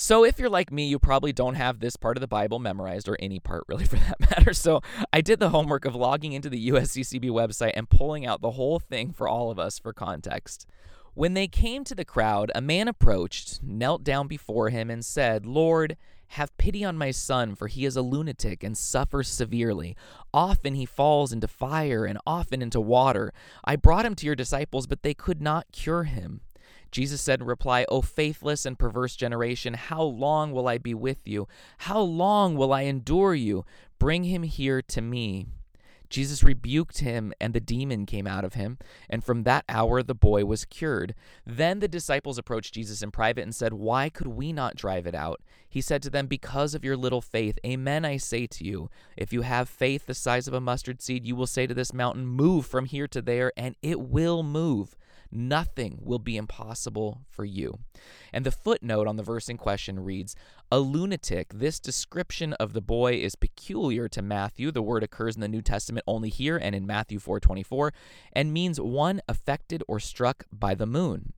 So 0.00 0.24
if 0.24 0.38
you're 0.38 0.48
like 0.48 0.70
me, 0.70 0.86
you 0.86 1.00
probably 1.00 1.32
don't 1.32 1.56
have 1.56 1.80
this 1.80 1.96
part 1.96 2.16
of 2.16 2.20
the 2.20 2.28
Bible 2.28 2.60
memorized, 2.60 3.08
or 3.08 3.16
any 3.18 3.40
part 3.40 3.64
really 3.66 3.84
for 3.84 3.96
that 3.96 4.20
matter. 4.20 4.52
So 4.52 4.80
I 5.12 5.20
did 5.20 5.40
the 5.40 5.48
homework 5.50 5.84
of 5.84 5.96
logging 5.96 6.34
into 6.34 6.48
the 6.48 6.68
USCCB 6.68 7.24
website 7.30 7.72
and 7.74 7.90
pulling 7.90 8.24
out 8.24 8.40
the 8.40 8.52
whole 8.52 8.78
thing 8.78 9.12
for 9.12 9.26
all 9.26 9.50
of 9.50 9.58
us 9.58 9.80
for 9.80 9.92
context. 9.92 10.66
When 11.14 11.34
they 11.34 11.48
came 11.48 11.82
to 11.82 11.96
the 11.96 12.04
crowd, 12.04 12.52
a 12.54 12.60
man 12.60 12.86
approached, 12.86 13.60
knelt 13.60 14.04
down 14.04 14.28
before 14.28 14.68
him, 14.68 14.88
and 14.88 15.04
said, 15.04 15.44
Lord, 15.44 15.96
have 16.28 16.56
pity 16.58 16.84
on 16.84 16.96
my 16.96 17.10
son, 17.10 17.56
for 17.56 17.66
he 17.66 17.84
is 17.84 17.96
a 17.96 18.02
lunatic 18.02 18.62
and 18.62 18.78
suffers 18.78 19.26
severely. 19.26 19.96
Often 20.32 20.76
he 20.76 20.86
falls 20.86 21.32
into 21.32 21.48
fire 21.48 22.04
and 22.04 22.20
often 22.24 22.62
into 22.62 22.80
water. 22.80 23.32
I 23.64 23.74
brought 23.74 24.06
him 24.06 24.14
to 24.14 24.26
your 24.26 24.36
disciples, 24.36 24.86
but 24.86 25.02
they 25.02 25.14
could 25.14 25.42
not 25.42 25.72
cure 25.72 26.04
him. 26.04 26.42
Jesus 26.90 27.20
said 27.20 27.40
in 27.40 27.46
reply, 27.46 27.84
O 27.88 28.02
faithless 28.02 28.64
and 28.64 28.78
perverse 28.78 29.16
generation, 29.16 29.74
how 29.74 30.02
long 30.02 30.52
will 30.52 30.68
I 30.68 30.78
be 30.78 30.94
with 30.94 31.26
you? 31.26 31.46
How 31.78 32.00
long 32.00 32.56
will 32.56 32.72
I 32.72 32.82
endure 32.82 33.34
you? 33.34 33.64
Bring 33.98 34.24
him 34.24 34.42
here 34.42 34.80
to 34.82 35.00
me. 35.00 35.46
Jesus 36.10 36.42
rebuked 36.42 36.98
him, 36.98 37.34
and 37.38 37.52
the 37.52 37.60
demon 37.60 38.06
came 38.06 38.26
out 38.26 38.44
of 38.44 38.54
him. 38.54 38.78
And 39.10 39.22
from 39.22 39.42
that 39.42 39.64
hour, 39.68 40.02
the 40.02 40.14
boy 40.14 40.44
was 40.44 40.64
cured. 40.64 41.14
Then 41.44 41.80
the 41.80 41.88
disciples 41.88 42.38
approached 42.38 42.74
Jesus 42.74 43.02
in 43.02 43.10
private 43.10 43.42
and 43.42 43.54
said, 43.54 43.74
Why 43.74 44.08
could 44.08 44.28
we 44.28 44.52
not 44.52 44.76
drive 44.76 45.06
it 45.06 45.14
out? 45.14 45.42
He 45.68 45.80
said 45.82 46.02
to 46.02 46.10
them, 46.10 46.26
Because 46.26 46.74
of 46.74 46.84
your 46.84 46.96
little 46.96 47.20
faith. 47.20 47.58
Amen, 47.64 48.04
I 48.04 48.16
say 48.16 48.46
to 48.46 48.64
you. 48.64 48.88
If 49.16 49.32
you 49.32 49.42
have 49.42 49.68
faith 49.68 50.06
the 50.06 50.14
size 50.14 50.48
of 50.48 50.54
a 50.54 50.60
mustard 50.60 51.02
seed, 51.02 51.26
you 51.26 51.36
will 51.36 51.46
say 51.46 51.66
to 51.66 51.74
this 51.74 51.92
mountain, 51.92 52.26
Move 52.26 52.64
from 52.64 52.86
here 52.86 53.08
to 53.08 53.20
there, 53.20 53.52
and 53.56 53.76
it 53.82 54.00
will 54.00 54.42
move 54.42 54.96
Nothing 55.30 55.98
will 56.02 56.18
be 56.18 56.36
impossible 56.36 57.22
for 57.28 57.44
you. 57.44 57.78
And 58.32 58.46
the 58.46 58.50
footnote 58.50 59.06
on 59.06 59.16
the 59.16 59.22
verse 59.22 59.48
in 59.48 59.56
question 59.58 60.00
reads 60.00 60.34
A 60.72 60.78
lunatic, 60.78 61.48
this 61.52 61.78
description 61.78 62.54
of 62.54 62.72
the 62.72 62.80
boy 62.80 63.14
is 63.14 63.34
peculiar 63.34 64.08
to 64.08 64.22
Matthew. 64.22 64.70
The 64.70 64.82
word 64.82 65.02
occurs 65.02 65.34
in 65.34 65.40
the 65.40 65.48
New 65.48 65.62
Testament 65.62 66.04
only 66.06 66.30
here 66.30 66.56
and 66.56 66.74
in 66.74 66.86
Matthew 66.86 67.18
4:24 67.18 67.92
and 68.32 68.52
means 68.52 68.80
one 68.80 69.20
affected 69.28 69.82
or 69.86 70.00
struck 70.00 70.46
by 70.52 70.74
the 70.74 70.86
moon. 70.86 71.34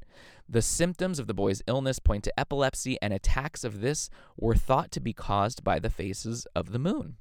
The 0.49 0.63
symptoms 0.63 1.19
of 1.19 1.29
the 1.29 1.35
boy's 1.35 1.63
illness 1.69 2.01
point 2.01 2.25
to 2.25 2.41
epilepsy, 2.41 2.99
and 3.01 3.13
attacks 3.13 3.63
of 3.63 3.81
this 3.81 4.11
were 4.37 4.57
thought 4.57 4.91
to 4.93 5.01
be 5.01 5.13
caused 5.13 5.63
by 5.63 5.79
the 5.79 5.91
phases 5.91 6.45
of 6.57 6.73
the 6.73 6.79
moon. 6.81 7.17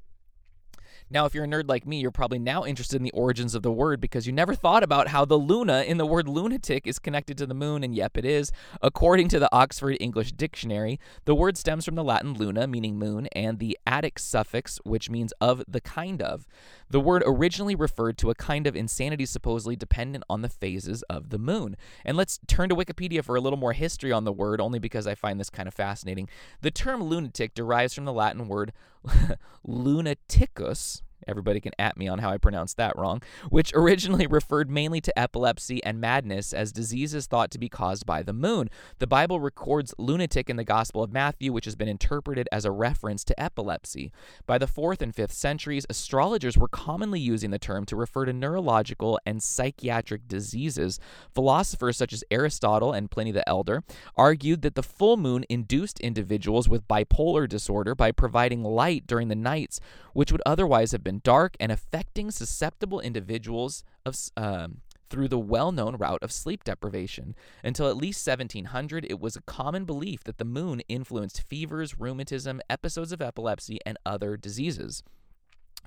Now, 1.12 1.26
if 1.26 1.34
you're 1.34 1.46
a 1.46 1.48
nerd 1.48 1.68
like 1.68 1.88
me, 1.88 2.00
you're 2.00 2.12
probably 2.12 2.38
now 2.38 2.66
interested 2.66 2.98
in 2.98 3.04
the 3.04 3.12
origins 3.12 3.56
of 3.56 3.64
the 3.64 3.72
word 3.72 4.00
because 4.00 4.28
you 4.28 4.34
never 4.34 4.54
thought 4.54 4.84
about 4.84 5.08
how 5.08 5.26
the 5.26 5.38
luna 5.38 5.82
in 5.82 5.98
the 5.98 6.06
word 6.06 6.28
lunatic 6.28 6.86
is 6.86 7.00
connected 7.00 7.36
to 7.40 7.48
the 7.48 7.56
moon, 7.56 7.84
and 7.84 7.96
yep, 7.96 8.16
it 8.16 8.26
is. 8.26 8.52
According 8.84 9.28
to 9.30 9.40
the 9.40 9.50
Oxford 9.52 9.98
English 10.00 10.34
Dictionary, 10.34 11.00
the 11.26 11.34
word 11.34 11.58
stems 11.58 11.84
from 11.84 11.96
the 11.96 12.04
Latin 12.04 12.34
luna, 12.34 12.68
meaning 12.68 13.00
moon, 13.00 13.26
and 13.34 13.58
the 13.58 13.76
Attic 13.88 14.20
suffix, 14.20 14.80
which 14.84 15.10
means 15.10 15.34
of 15.42 15.64
the 15.68 15.82
kind 15.82 16.22
of. 16.22 16.46
The 16.92 17.00
word 17.00 17.24
originally 17.26 17.76
referred 17.76 18.20
to 18.20 18.30
a 18.30 18.36
kind 18.36 18.68
of 18.68 18.76
insanity 18.76 19.26
supposedly 19.26 19.76
dependent 19.76 20.24
on 20.30 20.44
the 20.44 20.50
phases 20.50 21.02
of 21.04 21.30
the 21.30 21.40
moon. 21.40 21.76
And 22.06 22.18
let's 22.18 22.40
turn 22.48 22.70
to 22.70 22.76
Wikipedia 22.76 23.24
for 23.24 23.36
a 23.36 23.42
little 23.42 23.58
more 23.58 23.74
history 23.74 24.12
on 24.12 24.26
the 24.26 24.32
word, 24.32 24.62
only 24.62 24.80
because 24.80 25.08
I 25.08 25.16
find 25.16 25.40
this 25.40 25.50
kind 25.50 25.68
of 25.68 25.74
fascinating. 25.74 26.30
The 26.62 26.72
term 26.72 27.04
lunatic 27.04 27.56
derives 27.56 27.96
from 27.96 28.06
the 28.06 28.14
Latin 28.14 28.48
word 28.48 28.74
lunaticus, 29.68 31.04
Everybody 31.28 31.60
can 31.60 31.74
at 31.78 31.98
me 31.98 32.08
on 32.08 32.20
how 32.20 32.30
I 32.30 32.38
pronounced 32.38 32.78
that 32.78 32.98
wrong, 32.98 33.22
which 33.50 33.74
originally 33.76 34.28
referred 34.28 34.70
mainly 34.70 35.02
to 35.02 35.20
epilepsy 35.20 35.84
and 35.84 36.00
madness 36.00 36.54
as 36.54 36.72
diseases 36.72 37.28
thought 37.28 37.52
to 37.52 37.60
be 37.60 37.70
caused 37.70 38.06
by 38.06 38.24
the 38.24 38.34
moon. 38.34 38.70
The 39.00 39.08
Bible 39.08 39.40
records 39.40 39.94
lunatic 39.98 40.50
in 40.50 40.56
the 40.56 40.64
Gospel 40.64 41.04
of 41.04 41.12
Matthew, 41.12 41.52
which 41.52 41.66
has 41.66 41.76
been 41.76 41.88
interpreted 41.88 42.48
as 42.52 42.66
a 42.66 42.72
reference 42.72 43.24
to 43.26 43.40
epilepsy. 43.40 44.12
By 44.46 44.58
the 44.58 44.68
4th 44.68 45.02
and 45.02 45.14
5th 45.14 45.32
centuries, 45.32 45.86
astrologers 45.90 46.58
were 46.58 46.68
commonly 46.68 47.20
using 47.20 47.52
the 47.52 47.60
term 47.60 47.86
to 47.86 47.96
refer 47.96 48.26
to 48.26 48.34
neurological 48.34 49.20
and 49.26 49.42
psychiatric 49.42 50.28
diseases. 50.28 51.00
Philosophers 51.34 51.98
such 51.98 52.14
as 52.14 52.24
Aristotle 52.32 52.94
and 52.94 53.10
Pliny 53.10 53.32
the 53.32 53.48
Elder 53.48 53.84
argued 54.16 54.62
that 54.62 54.76
the 54.76 54.84
full 54.84 55.18
moon 55.18 55.46
induced 55.50 56.00
individuals 56.00 56.70
with 56.70 56.88
bipolar 56.88 57.48
disorder 57.48 57.96
by 57.96 58.12
providing 58.12 58.64
light 58.64 59.08
during 59.08 59.28
the 59.28 59.36
nights, 59.36 59.80
which 60.14 60.32
would 60.32 60.42
otherwise 60.46 60.92
have 60.92 61.04
been 61.04 61.09
been 61.10 61.22
dark 61.24 61.58
and 61.60 61.72
affecting 61.72 62.30
susceptible 62.30 63.00
individuals 63.00 63.84
of, 64.06 64.16
um, 64.38 64.82
through 65.10 65.28
the 65.28 65.40
well 65.40 65.72
known 65.72 65.96
route 65.96 66.22
of 66.22 66.32
sleep 66.32 66.64
deprivation. 66.64 67.34
Until 67.64 67.90
at 67.90 67.98
least 67.98 68.28
1700, 68.28 69.08
it 69.10 69.20
was 69.20 69.36
a 69.36 69.42
common 69.42 69.86
belief 69.86 70.24
that 70.26 70.38
the 70.38 70.46
moon 70.46 70.82
influenced 70.88 71.42
fevers, 71.42 72.00
rheumatism, 72.00 72.62
episodes 72.70 73.12
of 73.12 73.24
epilepsy, 73.24 73.80
and 73.88 73.98
other 74.06 74.38
diseases. 74.38 75.02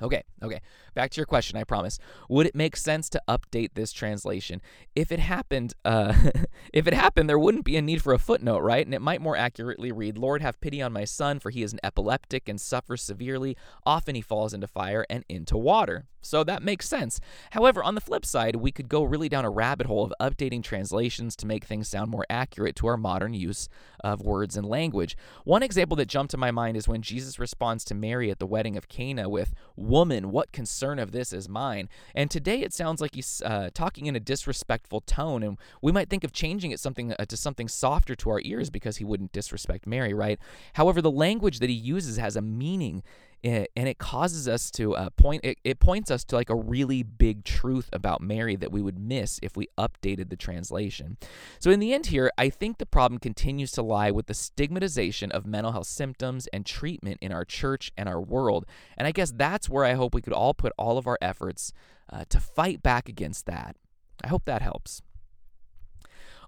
Okay, 0.01 0.23
okay. 0.43 0.61
Back 0.95 1.11
to 1.13 1.17
your 1.17 1.27
question, 1.27 1.59
I 1.59 1.65
promise. 1.65 1.99
Would 2.29 2.47
it 2.47 2.55
make 2.55 2.77
sense 2.77 3.09
to 3.11 3.23
update 3.29 3.71
this 3.75 3.93
translation? 3.93 4.61
If 4.97 5.13
it 5.13 5.19
happened, 5.19 5.75
uh, 5.85 6.15
if 6.73 6.87
it 6.87 6.95
happened, 6.95 7.29
there 7.29 7.39
wouldn't 7.39 7.65
be 7.65 7.77
a 7.77 7.83
need 7.83 8.03
for 8.03 8.13
a 8.13 8.19
footnote, 8.19 8.61
right? 8.61 8.85
And 8.85 8.95
it 8.95 9.03
might 9.03 9.21
more 9.21 9.37
accurately 9.37 9.93
read, 9.93 10.19
Lord, 10.19 10.43
have 10.43 10.61
pity 10.61 10.81
on 10.81 10.93
my 10.93 11.05
son, 11.05 11.39
for 11.39 11.51
he 11.51 11.63
is 11.63 11.73
an 11.73 11.81
epileptic 11.83 12.49
and 12.49 12.61
suffers 12.61 13.03
severely. 13.03 13.57
Often 13.85 14.15
he 14.15 14.23
falls 14.23 14.55
into 14.55 14.67
fire 14.67 15.05
and 15.11 15.25
into 15.29 15.57
water. 15.57 16.07
So 16.23 16.45
that 16.45 16.63
makes 16.63 16.89
sense. 16.89 17.21
However, 17.51 17.83
on 17.83 17.97
the 17.97 18.01
flip 18.01 18.25
side, 18.25 18.57
we 18.57 18.71
could 18.71 18.89
go 18.89 19.03
really 19.03 19.29
down 19.29 19.45
a 19.45 19.51
rabbit 19.51 19.89
hole 19.89 20.05
of 20.05 20.15
updating 20.21 20.63
translations 20.63 21.35
to 21.37 21.47
make 21.47 21.65
things 21.65 21.89
sound 21.89 22.11
more 22.11 22.25
accurate 22.31 22.77
to 22.77 22.87
our 22.87 22.97
modern 22.97 23.35
use 23.35 23.69
of 24.05 24.23
words 24.23 24.57
and 24.57 24.65
language. 24.65 25.17
One 25.45 25.65
example 25.65 25.97
that 25.97 26.07
jumped 26.07 26.31
to 26.31 26.37
my 26.37 26.53
mind 26.53 26.77
is 26.77 26.87
when 26.87 27.03
Jesus 27.03 27.41
responds 27.41 27.85
to 27.87 27.95
Mary 27.95 28.31
at 28.31 28.39
the 28.39 28.47
wedding 28.47 28.77
of 28.77 28.89
Cana 28.89 29.29
with, 29.29 29.53
Woman, 29.83 30.31
what 30.31 30.53
concern 30.53 30.99
of 30.99 31.11
this 31.13 31.33
is 31.33 31.49
mine? 31.49 31.89
And 32.15 32.31
today 32.31 32.61
it 32.61 32.73
sounds 32.73 33.01
like 33.01 33.15
he's 33.15 33.43
uh, 33.45 33.71
talking 33.75 34.07
in 34.07 34.15
a 34.15 34.21
disrespectful 34.21 35.01
tone, 35.01 35.43
and 35.43 35.59
we 35.83 35.91
might 35.91 36.09
think 36.09 36.23
of 36.23 36.33
changing 36.33 36.71
it 36.71 36.79
something 36.79 37.13
uh, 37.13 37.25
to 37.25 37.37
something 37.37 37.69
softer 37.69 38.15
to 38.15 38.31
our 38.31 38.41
ears 38.45 38.71
because 38.71 38.99
he 38.99 39.05
wouldn't 39.05 39.33
disrespect 39.33 39.87
Mary, 39.87 40.15
right? 40.15 40.39
However, 40.75 41.03
the 41.03 41.11
language 41.11 41.59
that 41.59 41.69
he 41.69 41.75
uses 41.75 42.17
has 42.17 42.37
a 42.37 42.43
meaning 42.43 43.03
and 43.45 43.89
it 43.89 43.99
causes 43.99 44.47
us 44.47 44.71
to 44.71 44.95
uh, 44.95 45.11
point 45.11 45.45
it, 45.45 45.59
it 45.65 45.81
points 45.81 46.11
us 46.11 46.25
to 46.25 46.37
like 46.37 46.51
a 46.51 46.55
really 46.55 47.03
big 47.03 47.45
truth 47.45 47.89
about 47.93 48.21
mary 48.21 48.57
that 48.57 48.71
we 48.71 48.81
would 48.81 48.99
miss 48.99 49.41
if 49.43 49.57
we 49.57 49.69
updated 49.79 50.31
the 50.31 50.37
translation. 50.37 51.17
So 51.59 51.71
in 51.71 51.81
the 51.81 51.93
end 51.93 52.07
here 52.07 52.31
i 52.39 52.49
think 52.49 52.79
the 52.79 52.87
problem 52.87 53.19
continues 53.19 53.73
to 53.73 53.83
lie 53.83 54.11
with 54.11 54.27
the 54.27 54.35
stigmatization 54.35 55.33
of 55.33 55.47
mental 55.47 55.73
health 55.73 55.87
symptoms 55.87 56.47
and 56.49 56.65
treatment 56.65 57.19
in 57.21 57.33
our 57.33 57.45
church 57.45 57.93
and 57.97 58.09
our 58.09 58.21
world. 58.21 58.67
And 58.97 59.07
i 59.07 59.13
guess 59.13 59.33
that's 59.33 59.69
where 59.69 59.85
i 59.85 59.95
hope 59.95 60.15
we 60.15 60.23
could 60.23 60.33
all 60.33 60.55
put 60.55 60.73
all 60.79 60.99
of 60.99 61.07
our 61.07 61.19
efforts 61.21 61.73
uh, 62.13 62.25
to 62.29 62.41
fight 62.41 62.83
back 62.83 63.09
against 63.09 63.47
that. 63.47 63.77
I 64.23 64.29
hope 64.29 64.45
that 64.45 64.63
helps 64.63 65.03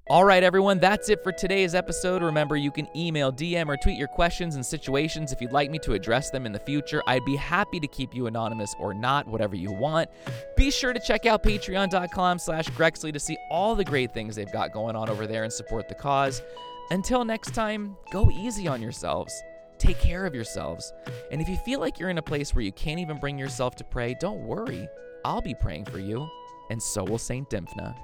all 0.09 0.23
right, 0.23 0.43
everyone, 0.43 0.81
that's 0.81 1.09
it 1.09 1.23
for 1.25 1.33
today's 1.33 1.75
episode. 1.75 2.23
Remember, 2.23 2.57
you 2.57 2.71
can 2.71 2.87
email, 2.95 3.33
DM, 3.33 3.69
or 3.69 3.77
tweet 3.79 3.97
your 3.97 4.09
questions 4.09 4.55
and 4.55 4.65
situations 4.65 5.33
if 5.33 5.41
you'd 5.41 5.51
like 5.53 5.71
me 5.71 5.79
to 5.79 5.95
address 5.95 6.29
them 6.29 6.45
in 6.45 6.53
the 6.53 6.59
future. 6.59 7.03
I'd 7.07 7.25
be 7.25 7.37
happy 7.37 7.81
to 7.81 7.87
keep 7.87 8.15
you 8.15 8.27
anonymous 8.27 8.75
or 8.79 8.93
not, 8.93 9.27
whatever 9.27 9.57
you 9.57 9.73
want. 9.73 10.11
Be 10.59 10.71
sure 10.71 10.93
to 10.93 11.01
check 11.01 11.25
out 11.25 11.43
patreon.com 11.43 12.39
slash 12.39 12.69
Grexley 12.69 13.15
to 13.15 13.19
see 13.19 13.39
all 13.51 13.75
the 13.75 13.85
great 13.85 14.13
things 14.13 14.37
they've 14.37 14.53
got 14.53 14.73
going 14.73 14.95
on 14.95 15.09
over 15.09 15.27
there 15.27 15.45
and 15.45 15.53
support 15.53 15.89
the 15.89 15.95
cause. 15.95 16.43
Until 16.91 17.25
next 17.25 17.55
time, 17.55 17.97
go 18.13 18.31
easy 18.31 18.69
on 18.69 18.83
yourselves. 18.83 19.33
Take 19.79 19.99
care 20.01 20.27
of 20.27 20.35
yourselves. 20.35 20.93
And 21.31 21.41
if 21.41 21.49
you 21.49 21.57
feel 21.57 21.81
like 21.81 21.99
you're 21.99 22.11
in 22.11 22.19
a 22.19 22.23
place 22.23 22.55
where 22.55 22.63
you 22.63 22.73
can't 22.73 23.01
even 23.01 23.17
bring 23.17 23.39
yourself 23.39 23.75
to 23.77 23.85
pray, 23.85 24.15
don't 24.21 24.43
worry. 24.43 24.87
I'll 25.25 25.41
be 25.41 25.55
praying 25.55 25.87
for 25.87 25.99
you, 25.99 26.29
and 26.69 26.83
so 26.83 27.05
will 27.05 27.17
St. 27.17 27.49
Dymphna. 27.49 27.97